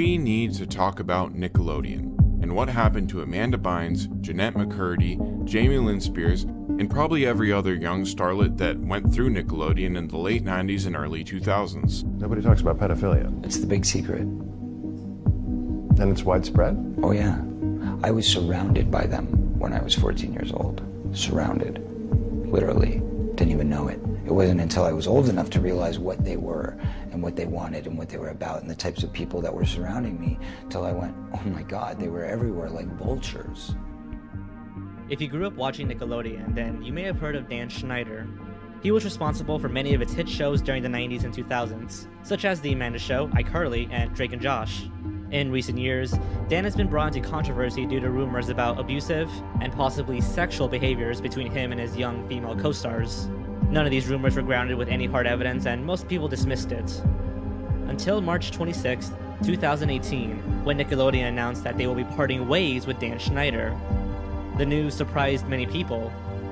[0.00, 5.76] We need to talk about Nickelodeon and what happened to Amanda Bynes, Jennette McCurdy, Jamie
[5.76, 10.42] Lynn Spears, and probably every other young starlet that went through Nickelodeon in the late
[10.42, 12.04] 90s and early 2000s.
[12.18, 13.44] Nobody talks about pedophilia.
[13.44, 14.22] It's the big secret.
[14.22, 16.94] And it's widespread?
[17.02, 17.38] Oh, yeah.
[18.02, 19.26] I was surrounded by them
[19.58, 20.80] when I was 14 years old.
[21.12, 21.78] Surrounded.
[22.50, 23.02] Literally.
[23.34, 24.00] Didn't even know it.
[24.24, 26.78] It wasn't until I was old enough to realize what they were
[27.12, 29.52] and what they wanted and what they were about and the types of people that
[29.52, 30.38] were surrounding me
[30.68, 33.74] till I went, oh my God, they were everywhere like vultures.
[35.08, 38.28] If you grew up watching Nickelodeon, then you may have heard of Dan Schneider.
[38.82, 42.44] He was responsible for many of its hit shows during the 90s and 2000s, such
[42.44, 44.88] as The Amanda Show, iCarly, and Drake and Josh.
[45.32, 46.14] In recent years,
[46.48, 49.30] Dan has been brought into controversy due to rumors about abusive
[49.60, 53.28] and possibly sexual behaviors between him and his young female co stars.
[53.70, 57.02] None of these rumors were grounded with any hard evidence, and most people dismissed it.
[57.86, 59.12] Until March 26,
[59.44, 63.78] 2018, when Nickelodeon announced that they will be parting ways with Dan Schneider.
[64.58, 66.10] The news surprised many people.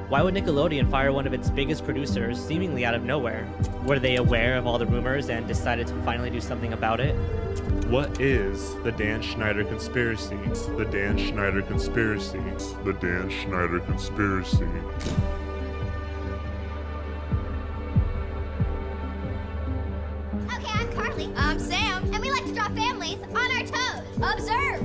[0.09, 3.49] Why would Nickelodeon fire one of its biggest producers seemingly out of nowhere?
[3.85, 7.15] Were they aware of all the rumors and decided to finally do something about it?
[7.89, 10.37] What is the Dan Schneider conspiracy?
[10.77, 12.41] The Dan Schneider conspiracy.
[12.85, 14.69] The Dan Schneider conspiracy.
[21.39, 22.03] I'm Sam.
[22.13, 24.05] And we like to draw families on our toes.
[24.17, 24.83] Observe.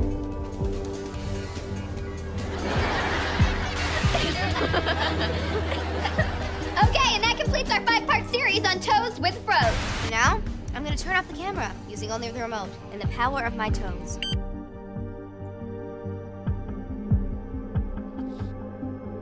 [6.84, 10.12] okay, and that completes our five-part series on toes with froze.
[10.12, 10.39] Now,
[10.76, 13.70] I'm gonna turn off the camera using only the remote and the power of my
[13.70, 14.20] toes.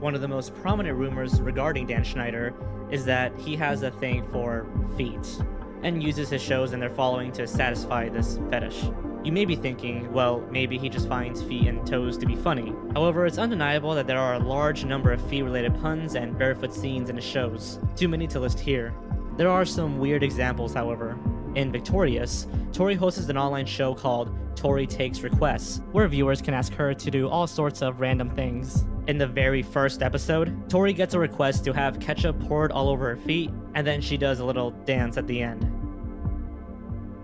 [0.00, 2.52] One of the most prominent rumors regarding Dan Schneider
[2.90, 4.66] is that he has a thing for
[4.96, 5.42] feet
[5.82, 8.84] and uses his shows and their following to satisfy this fetish.
[9.24, 12.72] You may be thinking, well, maybe he just finds feet and toes to be funny.
[12.94, 16.74] However, it's undeniable that there are a large number of feet related puns and barefoot
[16.74, 18.92] scenes in his shows, too many to list here.
[19.36, 21.18] There are some weird examples, however.
[21.54, 26.72] In Victorious, Tori hosts an online show called Tori Takes Requests, where viewers can ask
[26.74, 28.84] her to do all sorts of random things.
[29.06, 33.08] In the very first episode, Tori gets a request to have ketchup poured all over
[33.08, 35.62] her feet, and then she does a little dance at the end.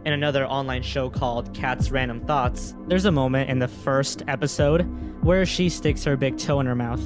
[0.04, 4.82] In another online show called Cat's Random Thoughts, there's a moment in the first episode
[5.22, 7.02] where she sticks her big toe in her mouth.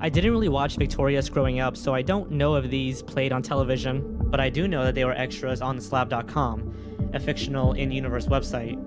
[0.00, 3.42] I didn't really watch Victorious growing up, so I don't know if these played on
[3.42, 8.26] television, but I do know that they were extras on slap.com, a fictional in universe
[8.26, 8.78] website.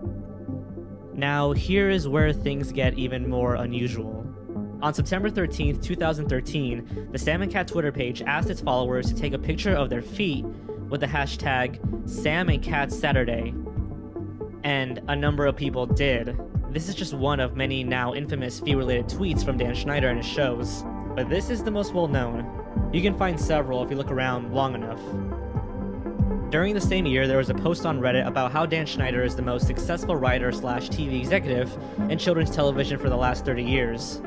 [1.14, 4.26] Now, here is where things get even more unusual.
[4.84, 9.32] On September 13th, 2013, the Sam and Cat Twitter page asked its followers to take
[9.32, 10.44] a picture of their feet
[10.90, 13.54] with the hashtag Sam and Cat Saturday,
[14.66, 16.38] and a number of people did.
[16.70, 20.18] This is just one of many now infamous feet related tweets from Dan Schneider and
[20.18, 20.84] his shows,
[21.16, 22.46] but this is the most well known.
[22.92, 25.00] You can find several if you look around long enough.
[26.52, 29.34] During the same year, there was a post on Reddit about how Dan Schneider is
[29.34, 31.74] the most successful writer slash TV executive
[32.10, 34.22] in children's television for the last 30 years.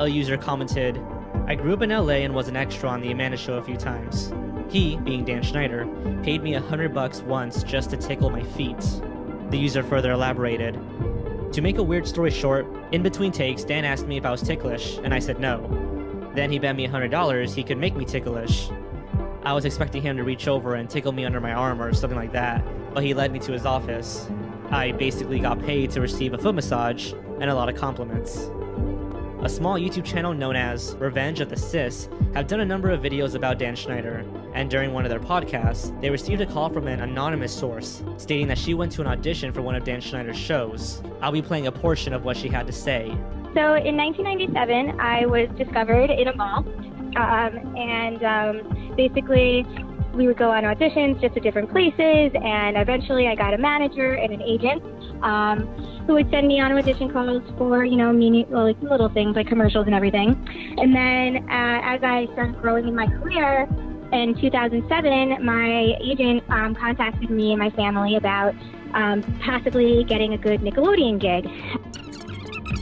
[0.00, 0.98] A user commented,
[1.46, 3.76] I grew up in LA and was an extra on The Amanda Show a few
[3.76, 4.32] times.
[4.70, 5.86] He, being Dan Schneider,
[6.22, 8.80] paid me a hundred bucks once just to tickle my feet.
[9.50, 10.80] The user further elaborated.
[11.52, 14.40] To make a weird story short, in between takes, Dan asked me if I was
[14.40, 15.60] ticklish, and I said no.
[16.34, 18.70] Then he bet me a hundred dollars he could make me ticklish.
[19.42, 22.18] I was expecting him to reach over and tickle me under my arm or something
[22.18, 24.30] like that, but he led me to his office.
[24.70, 28.48] I basically got paid to receive a foot massage and a lot of compliments.
[29.42, 33.00] A small YouTube channel known as Revenge of the Cis have done a number of
[33.00, 34.22] videos about Dan Schneider,
[34.52, 38.46] and during one of their podcasts, they received a call from an anonymous source stating
[38.48, 41.02] that she went to an audition for one of Dan Schneider's shows.
[41.22, 43.06] I'll be playing a portion of what she had to say.
[43.54, 46.58] So in 1997, I was discovered in a mall,
[47.16, 49.64] um, and um, basically
[50.14, 54.14] we would go on auditions just to different places, and eventually I got a manager
[54.14, 54.82] and an agent
[55.22, 55.66] um,
[56.06, 59.36] who would send me on audition calls for, you know, mini, well, like little things
[59.36, 60.30] like commercials and everything.
[60.78, 63.68] And then uh, as I started growing in my career,
[64.12, 68.54] in 2007, my agent um, contacted me and my family about
[68.94, 71.48] um, possibly getting a good Nickelodeon gig.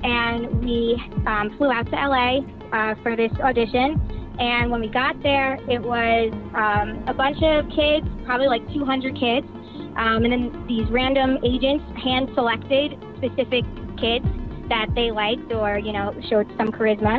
[0.04, 2.40] And we um, flew out to LA
[2.72, 4.17] uh, for this audition.
[4.39, 9.14] And when we got there, it was um, a bunch of kids, probably like 200
[9.18, 9.47] kids.
[9.97, 13.64] Um, and then these random agents hand selected specific
[13.99, 14.24] kids
[14.68, 17.18] that they liked or, you know, showed some charisma.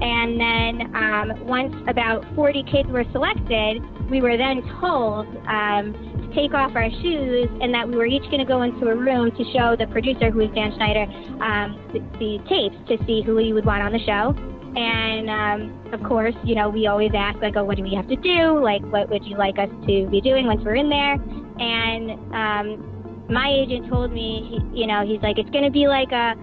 [0.00, 6.34] And then um, once about 40 kids were selected, we were then told um, to
[6.34, 9.30] take off our shoes and that we were each going to go into a room
[9.32, 11.04] to show the producer, who is Dan Schneider,
[11.42, 14.53] um, the, the tapes to see who we would want on the show.
[14.76, 18.08] And um, of course, you know, we always ask, like, oh, what do we have
[18.08, 18.58] to do?
[18.58, 21.14] Like, what would you like us to be doing once we're in there?
[21.14, 25.86] And um, my agent told me, he, you know, he's like, it's going to be
[25.86, 26.34] like a,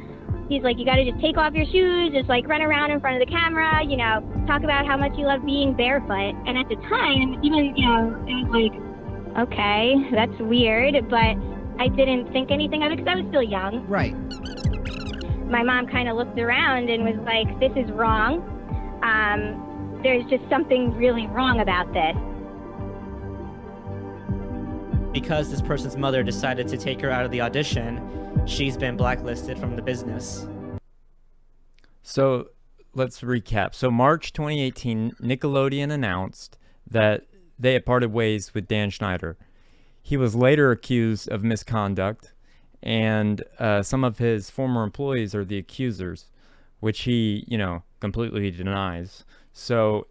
[0.48, 3.00] he's like, you got to just take off your shoes, just like run around in
[3.02, 6.36] front of the camera, you know, talk about how much you love being barefoot.
[6.48, 11.36] And at the time, even, you know, it was like, okay, that's weird, but
[11.80, 13.86] I didn't think anything of it because I was still young.
[13.88, 14.16] Right.
[15.52, 18.40] My mom kind of looked around and was like, this is wrong.
[19.04, 22.16] Um, there's just something really wrong about this.
[25.12, 29.60] Because this person's mother decided to take her out of the audition, she's been blacklisted
[29.60, 30.48] from the business.
[32.02, 32.48] So
[32.94, 33.76] let's recap.
[33.76, 36.58] So March 2018, Nickelodeon announced
[36.90, 37.24] that
[37.60, 39.38] they had parted ways with Dan Schneider.
[40.02, 42.31] He was later accused of misconduct,
[42.84, 46.26] and uh, some of his former employees are the accusers,
[46.80, 49.24] which he, you know, completely denies.
[49.54, 50.08] So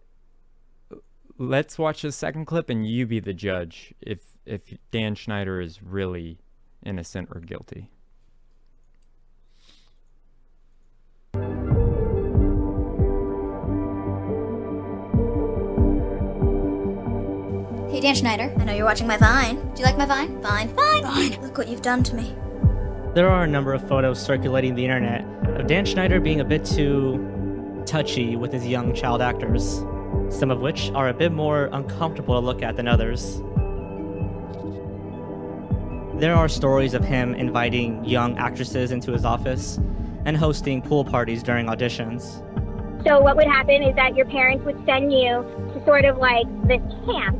[1.37, 5.83] let's watch the second clip, and you be the judge if if Dan Schneider is
[5.83, 6.39] really
[6.83, 7.89] innocent or guilty.
[17.91, 19.57] Hey, Dan Schneider, I know you're watching my Vine.
[19.73, 20.41] Do you like my Vine?
[20.41, 21.41] Vine, Vine, Vine.
[21.41, 22.33] Look what you've done to me.
[23.13, 25.25] There are a number of photos circulating the internet
[25.59, 29.83] of Dan Schneider being a bit too touchy with his young child actors,
[30.29, 33.41] some of which are a bit more uncomfortable to look at than others.
[36.21, 39.77] There are stories of him inviting young actresses into his office
[40.23, 42.39] and hosting pool parties during auditions.
[43.05, 45.43] So what would happen is that your parents would send you
[45.73, 47.35] to sort of like this camp.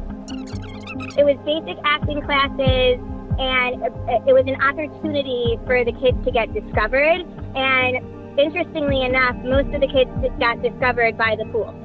[1.17, 2.99] It was basic acting classes,
[3.39, 3.83] and
[4.27, 7.21] it was an opportunity for the kids to get discovered.
[7.55, 11.75] And interestingly enough, most of the kids got discovered by the pool.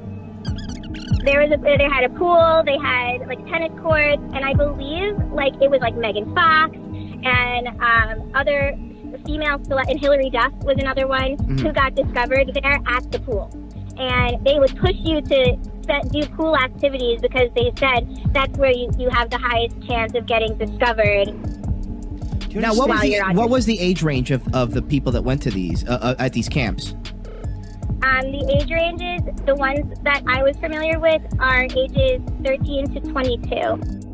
[1.23, 5.17] There was a, they had a pool, they had like tennis courts, and I believe
[5.33, 8.77] like it was like Megan Fox and um, other
[9.25, 11.57] female select, and Hilary Duff was another one Mm-hmm.
[11.57, 13.49] who got discovered there at the pool.
[13.97, 15.57] And they would push you to
[15.87, 20.13] set, do pool activities because they said that's where you, you have the highest chance
[20.13, 21.33] of getting discovered.
[22.53, 25.41] Now, what was the what was the age range of, of the people that went
[25.43, 26.93] to these uh, uh, at these camps?
[28.03, 32.99] Um, the age ranges, the ones that I was familiar with, are ages 13 to
[33.01, 34.07] 22.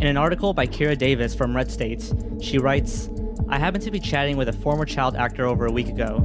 [0.00, 3.10] In an article by Kira Davis from Red State, she writes
[3.48, 6.20] I happened to be chatting with a former child actor over a week ago.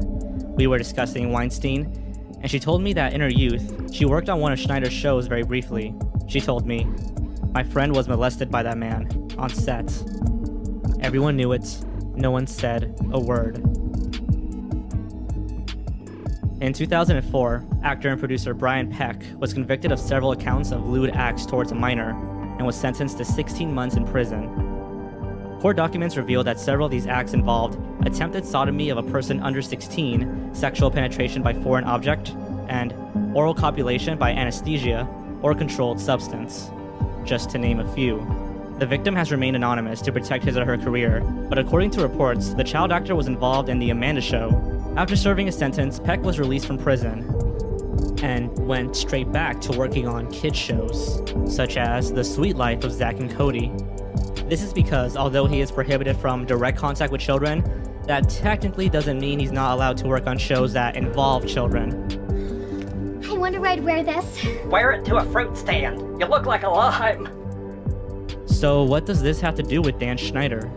[0.56, 2.05] We were discussing Weinstein,
[2.46, 5.26] and she told me that in her youth, she worked on one of Schneider's shows
[5.26, 5.96] very briefly.
[6.28, 6.86] She told me,
[7.56, 9.92] My friend was molested by that man, on set.
[11.02, 11.84] Everyone knew it,
[12.14, 13.58] no one said a word.
[16.62, 21.48] In 2004, actor and producer Brian Peck was convicted of several accounts of lewd acts
[21.48, 22.12] towards a minor
[22.60, 24.52] and was sentenced to 16 months in prison.
[25.62, 29.62] Court documents reveal that several of these acts involved attempted sodomy of a person under
[29.62, 32.30] 16, sexual penetration by foreign object,
[32.70, 32.94] and
[33.36, 35.08] oral copulation by anesthesia
[35.42, 36.70] or controlled substance,
[37.24, 38.26] just to name a few.
[38.80, 42.54] The victim has remained anonymous to protect his or her career, but according to reports,
[42.54, 44.52] the child actor was involved in The Amanda Show.
[44.98, 47.24] After serving his sentence, Peck was released from prison
[48.22, 52.92] and went straight back to working on kids shows, such as The Suite Life of
[52.92, 53.72] Zack and Cody.
[54.48, 57.64] This is because, although he is prohibited from direct contact with children,
[58.06, 61.92] that technically doesn't mean he's not allowed to work on shows that involve children.
[63.28, 64.46] I wonder where I'd wear this.
[64.66, 66.00] Wear it to a fruit stand.
[66.20, 67.28] You look like a lime.
[68.46, 70.72] So, what does this have to do with Dan Schneider?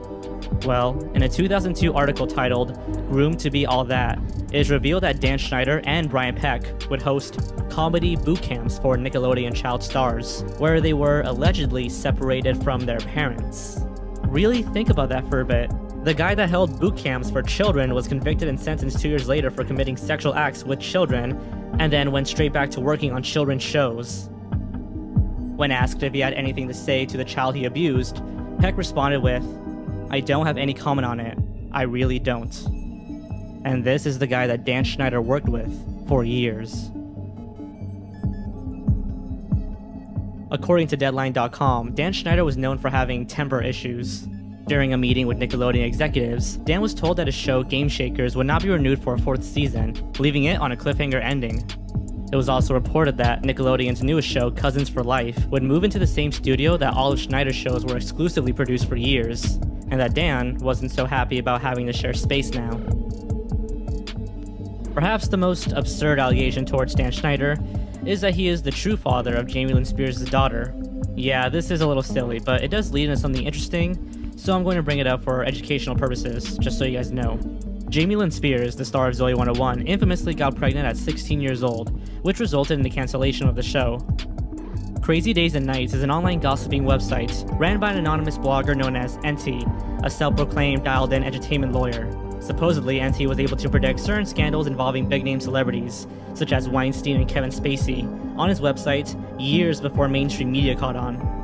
[0.65, 2.75] Well, in a 2002 article titled
[3.09, 4.19] Groomed to Be All That,
[4.51, 8.97] it is revealed that Dan Schneider and Brian Peck would host comedy boot camps for
[8.97, 13.81] Nickelodeon child stars, where they were allegedly separated from their parents.
[14.25, 15.71] Really think about that for a bit.
[16.05, 19.51] The guy that held boot camps for children was convicted and sentenced two years later
[19.51, 21.39] for committing sexual acts with children,
[21.79, 24.29] and then went straight back to working on children's shows.
[25.57, 28.23] When asked if he had anything to say to the child he abused,
[28.59, 29.45] Peck responded with,
[30.11, 31.37] I don't have any comment on it.
[31.73, 32.55] I really don't.
[33.65, 36.91] And this is the guy that Dan Schneider worked with for years.
[40.51, 44.27] According to Deadline.com, Dan Schneider was known for having temper issues.
[44.69, 48.47] During a meeting with Nickelodeon executives, Dan was told that his show Game Shakers would
[48.47, 51.65] not be renewed for a fourth season, leaving it on a cliffhanger ending.
[52.31, 56.07] It was also reported that Nickelodeon's newest show, Cousins for Life, would move into the
[56.07, 59.55] same studio that all of Schneider's shows were exclusively produced for years,
[59.91, 62.79] and that Dan wasn't so happy about having to share space now.
[64.93, 67.57] Perhaps the most absurd allegation towards Dan Schneider
[68.05, 70.75] is that he is the true father of Jamie Lynn Spears' daughter.
[71.17, 74.63] Yeah, this is a little silly, but it does lead into something interesting, so I'm
[74.63, 77.39] going to bring it up for educational purposes, just so you guys know.
[77.89, 82.01] Jamie Lynn Spears, the star of Zoey 101, infamously got pregnant at 16 years old,
[82.23, 83.99] which resulted in the cancellation of the show.
[85.03, 88.95] Crazy Days and Nights is an online gossiping website ran by an anonymous blogger known
[88.95, 89.65] as Enty,
[90.05, 92.09] a self proclaimed dialed in entertainment lawyer.
[92.41, 97.17] Supposedly, Enty was able to predict certain scandals involving big name celebrities, such as Weinstein
[97.17, 98.05] and Kevin Spacey,
[98.39, 101.38] on his website years before mainstream media caught on.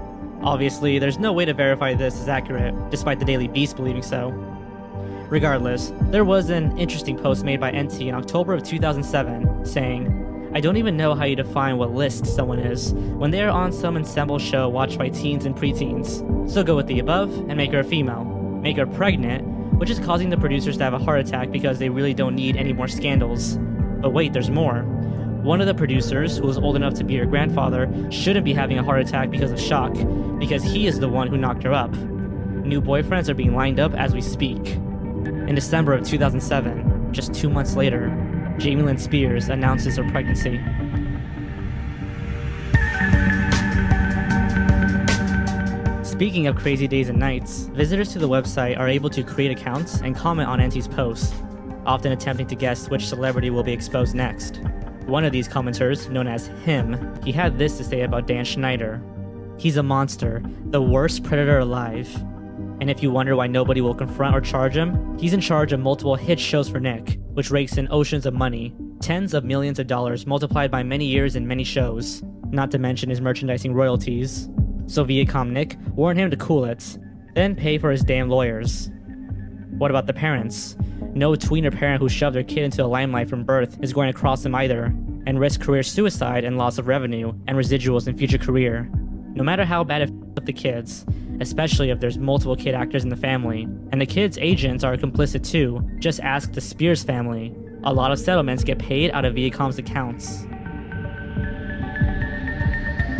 [0.45, 4.29] Obviously, there's no way to verify this is accurate, despite the Daily Beast believing so.
[5.31, 10.61] Regardless, there was an interesting post made by Enty in October of 2007 saying, I
[10.61, 13.97] don't even know how you define what list someone is when they are on some
[13.97, 16.49] ensemble show watched by teens and preteens.
[16.49, 18.25] So go with the above and make her a female.
[18.25, 19.49] Make her pregnant,
[19.79, 22.59] which is causing the producers to have a heart attack because they really don't need
[22.59, 23.57] any more scandals.
[24.03, 24.83] But wait, there's more.
[25.45, 28.79] One of the producers, who was old enough to be her grandfather, shouldn't be having
[28.79, 29.93] a heart attack because of shock,
[30.39, 31.93] because he is the one who knocked her up.
[31.93, 34.69] New boyfriends are being lined up as we speak.
[34.69, 38.09] In December of 2007, just two months later,
[38.57, 40.59] Jamie Lynn Spears announces her pregnancy.
[46.03, 50.01] Speaking of crazy days and nights, visitors to the website are able to create accounts
[50.01, 51.35] and comment on Enty's posts,
[51.85, 54.63] often attempting to guess which celebrity will be exposed next.
[55.07, 59.03] One of these commenters, known as Him, he had this to say about Dan Schneider.
[59.59, 62.09] He's a monster, the worst predator alive.
[62.81, 65.81] And if you wonder why nobody will confront or charge him, he's in charge of
[65.81, 69.87] multiple hit shows for Nick, which rakes in oceans of money, tens of millions of
[69.87, 74.49] dollars multiplied by many years and many shows, not to mention his merchandising royalties.
[74.87, 76.99] So Viacom Nick warned him to cool it,
[77.35, 78.91] then pay for his damn lawyers.
[79.79, 80.77] What about the parents?
[81.15, 84.19] No tweener parent who shoved their kid into the limelight from birth is going to
[84.19, 84.95] cross them either,
[85.27, 88.89] and risk career suicide and loss of revenue and residuals in future career.
[89.35, 91.05] No matter how bad it f- up the kids,
[91.41, 95.45] especially if there's multiple kid actors in the family, and the kids' agents are complicit
[95.45, 97.55] too, just ask the Spears family.
[97.83, 100.47] A lot of settlements get paid out of Viacom's accounts.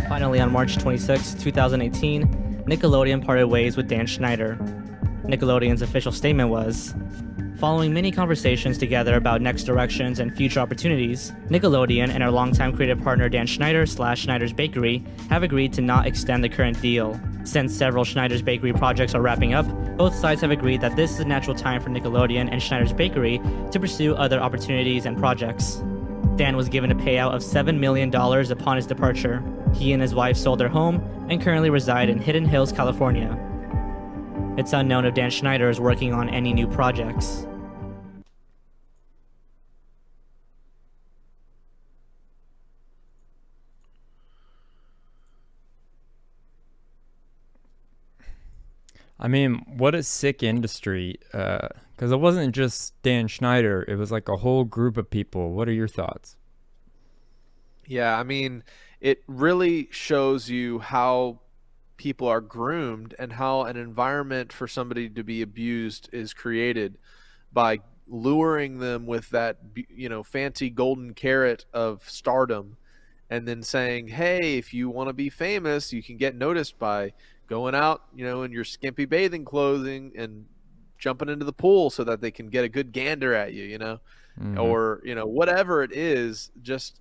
[0.09, 4.84] Finally, on March 26, 2018, Nickelodeon parted ways with Dan Schneider.
[5.25, 6.95] Nickelodeon's official statement was
[7.59, 13.01] Following many conversations together about next directions and future opportunities, Nickelodeon and our longtime creative
[13.01, 17.19] partner Dan Schneider slash Schneider's Bakery have agreed to not extend the current deal.
[17.45, 21.21] Since several Schneider's Bakery projects are wrapping up, both sides have agreed that this is
[21.21, 23.41] a natural time for Nickelodeon and Schneider's Bakery
[23.71, 25.83] to pursue other opportunities and projects.
[26.37, 29.43] Dan was given a payout of $7 million upon his departure.
[29.73, 30.97] He and his wife sold their home
[31.31, 33.39] and currently reside in Hidden Hills, California.
[34.57, 37.45] It's unknown if Dan Schneider is working on any new projects.
[49.19, 51.19] I mean, what a sick industry.
[51.33, 55.53] Uh, because it wasn't just Dan Schneider, it was like a whole group of people.
[55.53, 56.37] What are your thoughts?
[57.87, 58.63] Yeah, I mean,
[59.01, 61.41] it really shows you how
[61.97, 66.99] people are groomed and how an environment for somebody to be abused is created
[67.53, 69.59] by luring them with that
[69.89, 72.77] you know fancy golden carrot of stardom
[73.31, 77.11] and then saying hey if you want to be famous you can get noticed by
[77.49, 80.45] going out you know in your skimpy bathing clothing and
[80.99, 83.79] jumping into the pool so that they can get a good gander at you you
[83.79, 83.99] know
[84.39, 84.61] Mhm.
[84.61, 87.01] or you know whatever it is just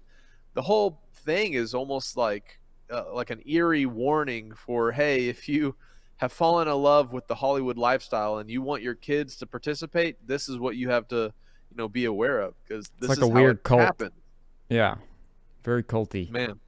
[0.54, 2.60] the whole thing is almost like
[2.94, 5.76] uh, like an eerie warning for hey if you
[6.18, 10.26] have fallen in love with the Hollywood lifestyle and you want your kids to participate,
[10.26, 11.34] this is what you have to,
[11.70, 13.82] you know, be aware of because this like is a how weird it cult.
[13.82, 14.12] happened.
[14.70, 14.96] Yeah,
[15.64, 16.30] very culty.
[16.30, 16.60] Man.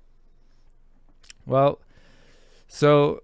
[1.45, 1.79] Well,
[2.67, 3.23] so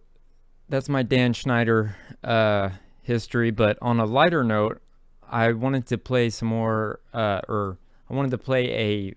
[0.69, 2.69] that's my Dan Schneider uh,
[3.01, 3.51] history.
[3.51, 4.81] But on a lighter note,
[5.29, 7.77] I wanted to play some more, uh, or
[8.09, 9.15] I wanted to play a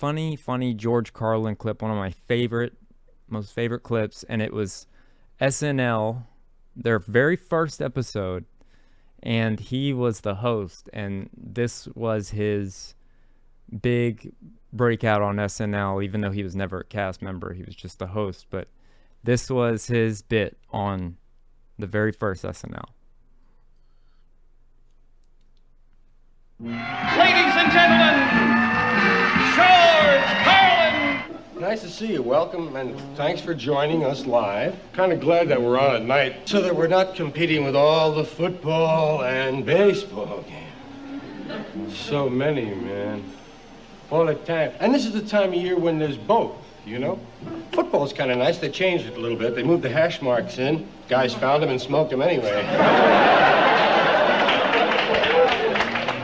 [0.00, 2.72] funny, funny George Carlin clip, one of my favorite,
[3.28, 4.86] most favorite clips, and it was
[5.42, 6.24] SNL,
[6.74, 8.46] their very first episode,
[9.22, 12.94] and he was the host, and this was his
[13.82, 14.32] big
[14.72, 18.06] breakout on SNL, even though he was never a cast member, he was just the
[18.06, 18.68] host, but
[19.22, 21.18] this was his bit on
[21.78, 22.88] the very first SNL.
[26.58, 28.59] Ladies and gentlemen,
[31.60, 32.22] Nice to see you.
[32.22, 34.74] Welcome, and thanks for joining us live.
[34.94, 38.12] Kind of glad that we're on at night so that we're not competing with all
[38.12, 41.94] the football and baseball games.
[41.94, 43.22] So many, man.
[44.10, 44.72] All the time.
[44.80, 46.56] And this is the time of year when there's both,
[46.86, 47.20] you know?
[47.72, 48.56] Football's kind of nice.
[48.56, 49.54] They changed it a little bit.
[49.54, 50.88] They moved the hash marks in.
[51.10, 52.64] Guys found them and smoked them anyway.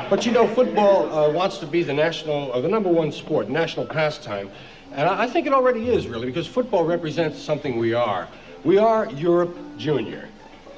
[0.09, 3.51] But you know, football uh, wants to be the national, uh, the number one sport,
[3.51, 4.51] national pastime.
[4.93, 8.29] And I, think it already is, really, because football represents something we are.
[8.65, 10.29] We are Europe Junior.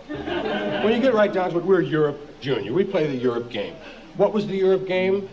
[0.09, 2.73] when you get right down to it, we're Europe Junior.
[2.73, 3.75] We play the Europe game.
[4.17, 5.29] What was the Europe game?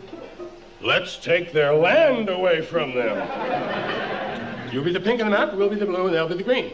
[0.82, 3.18] Let's take their land away from them.
[4.72, 6.44] You'll be the pink on the map, we'll be the blue, and they'll be the
[6.44, 6.72] green.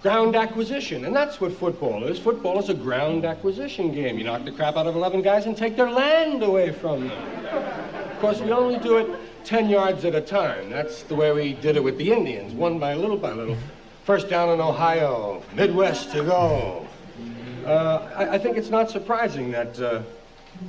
[0.00, 2.18] Ground acquisition, and that's what football is.
[2.18, 4.16] Football is a ground acquisition game.
[4.16, 7.18] You knock the crap out of 11 guys and take their land away from them.
[8.12, 10.70] Of course, we only do it 10 yards at a time.
[10.70, 13.56] That's the way we did it with the Indians, one by little by little.
[14.04, 16.86] First down in Ohio, Midwest to go.
[17.64, 20.02] Uh, I, I think it's not surprising that, uh,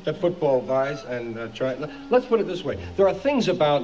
[0.04, 1.74] that football buys and uh, try.
[2.12, 3.84] Let's put it this way there are things about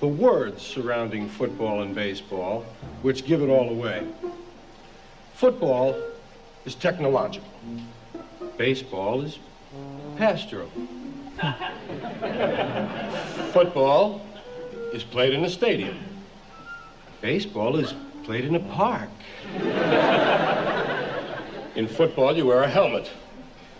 [0.00, 2.64] the words surrounding football and baseball
[3.02, 4.06] which give it all away.
[5.34, 6.00] Football
[6.64, 7.48] is technological,
[8.56, 9.38] baseball is
[10.16, 10.70] pastoral.
[13.52, 14.20] Football
[14.92, 15.96] is played in a stadium,
[17.20, 17.94] baseball is
[18.24, 19.08] played in a park.
[21.76, 23.10] In football, you wear a helmet.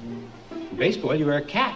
[0.01, 1.75] In baseball, you wear a cap.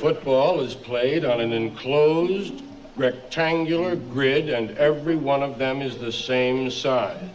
[0.00, 2.62] Football is played on an enclosed
[2.96, 7.28] rectangular grid, and every one of them is the same size.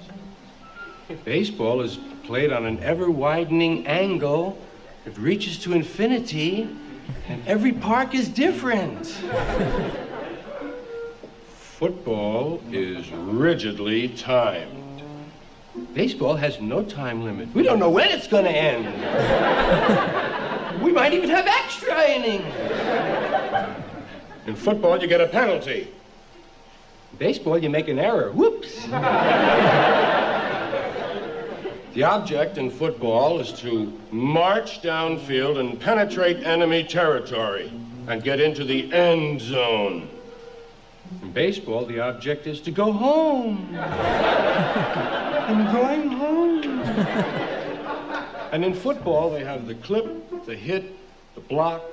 [1.23, 4.57] Baseball is played on an ever widening angle
[5.05, 6.67] that reaches to infinity,
[7.27, 9.07] and every park is different.
[11.49, 15.03] Football is rigidly timed.
[15.93, 17.53] Baseball has no time limit.
[17.53, 18.85] We don't know when it's going to end.
[20.83, 22.53] we might even have extra innings.
[24.45, 25.87] In football, you get a penalty.
[27.11, 28.31] In baseball, you make an error.
[28.31, 28.87] Whoops.
[31.93, 37.71] The object in football is to march downfield and penetrate enemy territory
[38.07, 40.09] and get into the end zone.
[41.21, 43.69] In baseball, the object is to go home.
[43.77, 46.63] I'm going home.
[48.51, 50.97] and in football, they have the clip, the hit,
[51.35, 51.83] the block,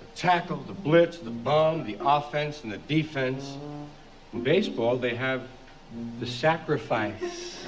[0.00, 3.58] the tackle, the blitz, the bomb, the offense, and the defense.
[4.32, 5.42] In baseball, they have
[6.18, 7.66] the sacrifice.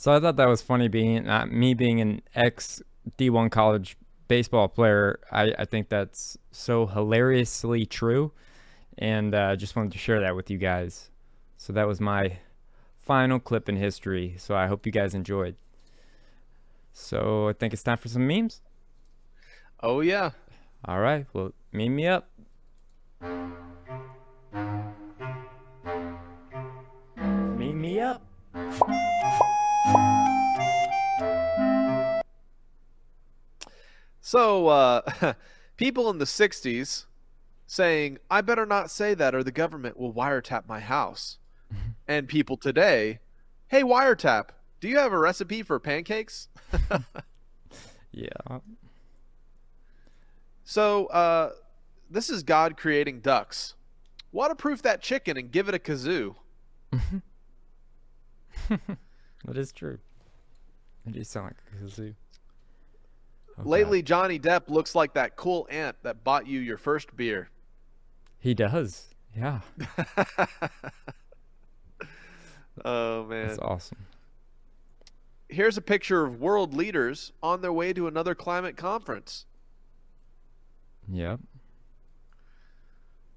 [0.00, 2.80] So I thought that was funny being uh, me being an ex
[3.18, 3.98] D1 college
[4.28, 5.20] baseball player.
[5.30, 8.32] I, I think that's so hilariously true.
[8.96, 11.10] And I uh, just wanted to share that with you guys.
[11.58, 12.38] So that was my
[12.98, 14.36] final clip in history.
[14.38, 15.56] So I hope you guys enjoyed.
[16.94, 18.62] So I think it's time for some memes.
[19.82, 20.30] Oh, yeah.
[20.82, 21.26] All right.
[21.34, 22.26] Well, meme me up.
[34.30, 35.34] So, uh,
[35.76, 37.06] people in the 60s
[37.66, 41.38] saying, I better not say that or the government will wiretap my house.
[42.06, 43.18] and people today,
[43.66, 46.48] hey, wiretap, do you have a recipe for pancakes?
[48.12, 48.28] yeah.
[50.62, 51.50] So, uh,
[52.08, 53.74] this is God creating ducks.
[54.30, 56.36] Waterproof that chicken and give it a kazoo.
[58.70, 59.98] that is true.
[61.04, 62.14] It does sound like a kazoo.
[63.64, 67.48] Oh, Lately, Johnny Depp looks like that cool aunt that bought you your first beer.
[68.38, 69.08] He does.
[69.36, 69.60] Yeah.
[72.84, 73.98] Oh man, That's awesome.
[75.50, 79.44] here's a picture of world leaders on their way to another climate conference.
[81.06, 81.40] Yep.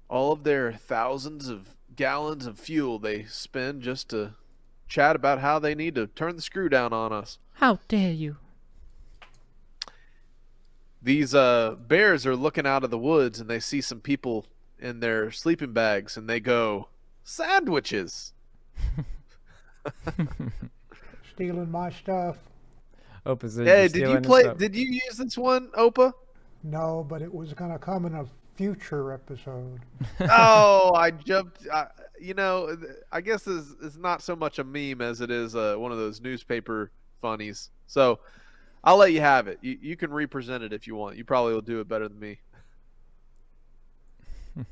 [0.08, 4.32] All of their thousands of gallons of fuel they spend just to
[4.88, 7.38] chat about how they need to turn the screw down on us.
[7.54, 8.36] How dare you?
[11.04, 14.46] These uh, bears are looking out of the woods and they see some people
[14.78, 16.88] in their sleeping bags and they go,
[17.22, 18.32] Sandwiches!
[21.34, 22.38] Stealing my stuff.
[23.26, 24.44] Opa said Hey, did you play?
[24.56, 26.12] Did you use this one, Opa?
[26.62, 28.24] No, but it was going to come in a
[28.54, 29.80] future episode.
[30.20, 31.68] oh, I jumped.
[31.70, 32.78] I, you know,
[33.12, 35.98] I guess it's, it's not so much a meme as it is uh, one of
[35.98, 36.90] those newspaper
[37.20, 37.68] funnies.
[37.86, 38.20] So
[38.84, 39.58] I'll let you have it.
[39.62, 41.16] You, you can represent it if you want.
[41.16, 42.38] You probably will do it better than me.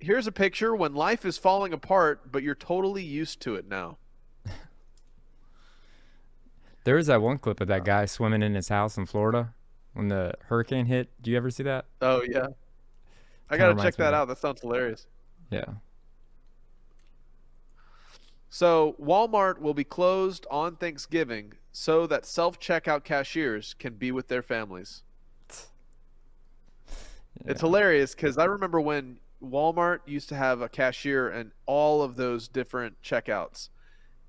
[0.00, 3.98] Here's a picture when life is falling apart, but you're totally used to it now.
[6.84, 9.52] There was that one clip of that guy swimming in his house in Florida
[9.92, 11.10] when the hurricane hit.
[11.20, 11.84] Do you ever see that?
[12.00, 12.46] Oh yeah,
[13.50, 14.14] I Kinda gotta check me of that that.
[14.14, 14.28] out.
[14.28, 15.06] That sounds hilarious.
[15.50, 15.66] Yeah.
[18.48, 24.42] So Walmart will be closed on Thanksgiving so that self-checkout cashiers can be with their
[24.42, 25.02] families.
[27.46, 32.16] It's hilarious because I remember when Walmart used to have a cashier and all of
[32.16, 33.70] those different checkouts,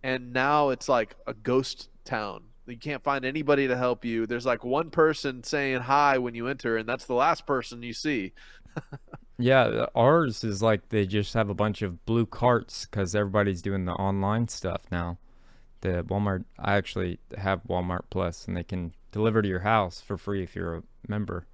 [0.01, 2.43] and now it's like a ghost town.
[2.67, 4.25] You can't find anybody to help you.
[4.25, 7.93] There's like one person saying hi when you enter, and that's the last person you
[7.93, 8.33] see.
[9.41, 13.85] Yeah, ours is like they just have a bunch of blue carts because everybody's doing
[13.85, 15.17] the online stuff now.
[15.81, 20.17] The Walmart, I actually have Walmart Plus, and they can deliver to your house for
[20.17, 21.45] free if you're a member.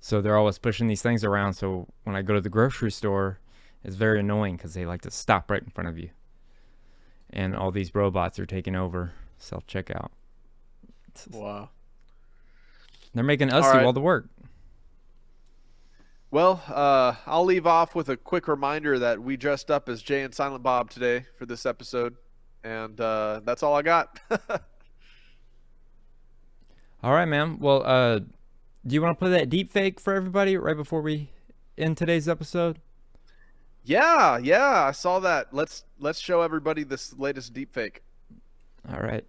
[0.00, 1.54] So they're always pushing these things around.
[1.54, 3.38] So when I go to the grocery store,
[3.84, 6.10] it's very annoying because they like to stop right in front of you,
[7.30, 10.10] and all these robots are taking over self checkout.
[11.30, 11.70] Wow.
[13.14, 14.28] They're making us All do all the work.
[16.30, 20.22] Well, uh, I'll leave off with a quick reminder that we dressed up as Jay
[20.22, 22.14] and Silent Bob today for this episode,
[22.64, 24.20] and uh, that's all I got.
[27.02, 27.58] All right, man.
[27.58, 31.30] Well, uh, do you want to play that deep fake for everybody right before we
[31.78, 32.78] end today's episode?
[33.84, 35.52] yeah, yeah, I saw that.
[35.52, 37.98] Let's let's show everybody this latest deepfake.
[38.88, 39.24] All right.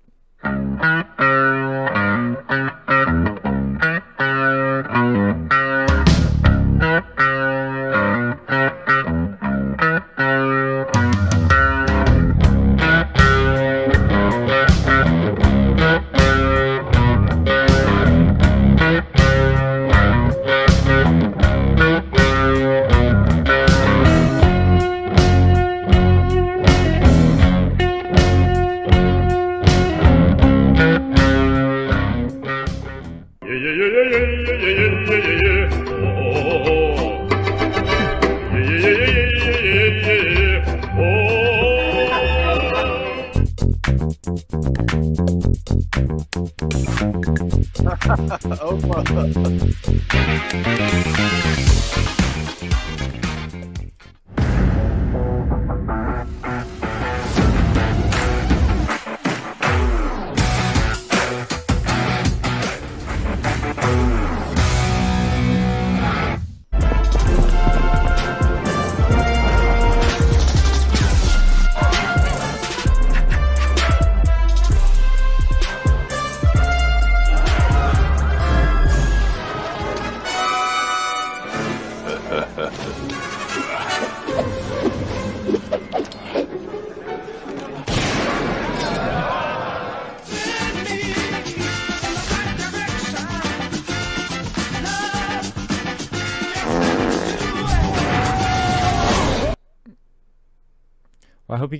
[48.11, 49.61] Well,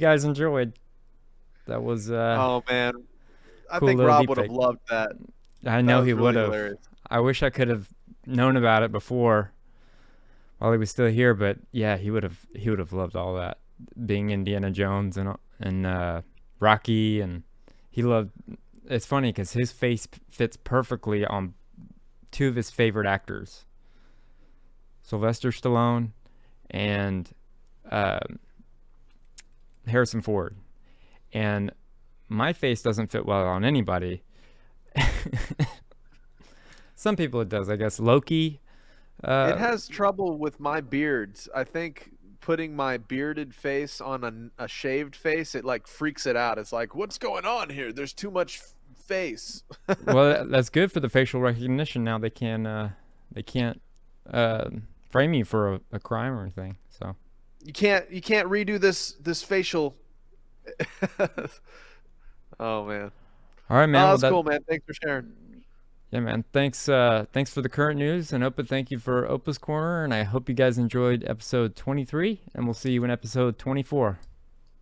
[0.02, 0.73] guys enjoyed.
[1.68, 2.94] That was uh oh man,
[3.72, 5.11] I cool think Rob would have loved that.
[5.65, 6.78] I know was he really would have.
[7.10, 7.88] I wish I could have
[8.26, 9.52] known about it before
[10.57, 13.36] while he was still here, but yeah, he would have he would have loved all
[13.36, 13.60] that.
[14.06, 16.22] Being Indiana Jones and and uh
[16.60, 17.44] Rocky and
[17.90, 18.32] he loved
[18.88, 21.53] it's funny cuz his face fits perfectly on
[22.32, 23.65] two of his favorite actors.
[25.03, 26.11] Sylvester Stallone
[26.69, 27.30] and
[27.90, 28.40] um
[29.88, 30.56] Harrison Ford.
[31.34, 31.72] And
[32.30, 34.24] my face doesn't fit well on anybody.
[36.95, 37.99] Some people it does, I guess.
[37.99, 38.60] Loki,
[39.24, 41.48] Uh, it has trouble with my beards.
[41.56, 46.36] I think putting my bearded face on a, a shaved face, it like freaks it
[46.36, 46.58] out.
[46.58, 47.91] It's like, what's going on here?
[47.94, 49.64] There's too much f- face.
[50.06, 52.03] well, that's good for the facial recognition.
[52.03, 52.91] Now they can uh,
[53.32, 53.80] they can't
[54.32, 54.70] uh,
[55.10, 56.78] frame you for a, a crime or anything.
[57.62, 59.96] So you can't you can't redo this this facial.
[62.60, 63.12] oh man.
[63.70, 64.04] All right, man.
[64.04, 64.60] Oh, well, that- cool, man.
[64.68, 65.32] Thanks for sharing.
[66.10, 66.44] Yeah, man.
[66.52, 66.90] Thanks.
[66.90, 70.04] Uh, thanks for the current news, and Opa, thank you for Opa's corner.
[70.04, 74.20] And I hope you guys enjoyed episode 23, and we'll see you in episode 24.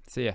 [0.08, 0.32] See ya.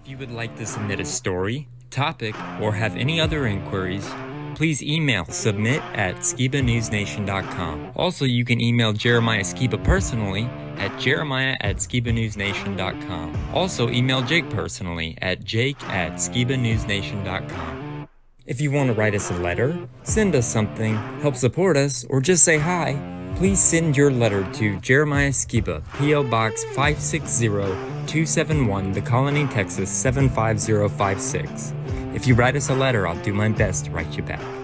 [0.00, 4.10] If you would like to submit a story, topic, or have any other inquiries,
[4.54, 7.92] please email submit at skibanewsnation.com.
[7.94, 10.48] Also, you can email Jeremiah Skiba personally
[10.78, 13.50] at jeremiah at skibanewsnation.com.
[13.52, 18.08] Also, email Jake personally at jake at skibanewsnation.com.
[18.46, 22.20] If you want to write us a letter, send us something, help support us, or
[22.20, 22.94] just say hi,
[23.36, 26.24] please send your letter to Jeremiah Skiba, P.O.
[26.24, 31.72] Box 560 271, The Colony, Texas 75056.
[32.14, 34.63] If you write us a letter, I'll do my best to write you back.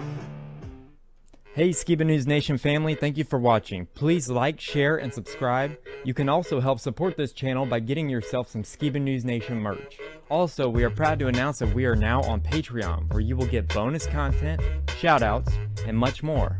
[1.53, 3.85] Hey Skiba News Nation family, thank you for watching.
[3.87, 5.77] Please like, share, and subscribe.
[6.05, 9.99] You can also help support this channel by getting yourself some Skiba News Nation merch.
[10.29, 13.47] Also, we are proud to announce that we are now on Patreon, where you will
[13.47, 15.53] get bonus content, shoutouts,
[15.85, 16.57] and much more.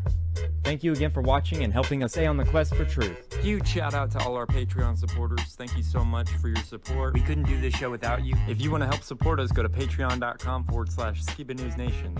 [0.62, 3.32] Thank you again for watching and helping us stay on the quest for truth.
[3.42, 5.54] Huge shout out to all our Patreon supporters.
[5.56, 7.14] Thank you so much for your support.
[7.14, 8.34] We couldn't do this show without you.
[8.46, 12.14] If you want to help support us, go to patreon.com forward slash Skiba News Nation.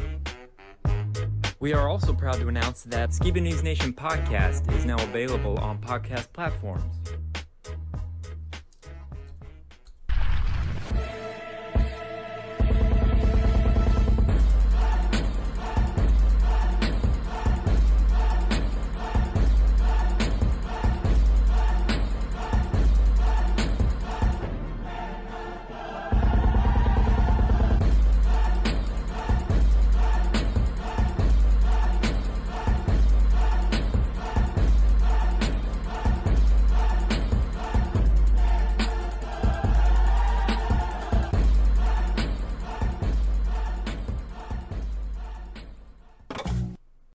[1.63, 5.79] We are also proud to announce that Skiba News Nation podcast is now available on
[5.79, 6.93] podcast platforms.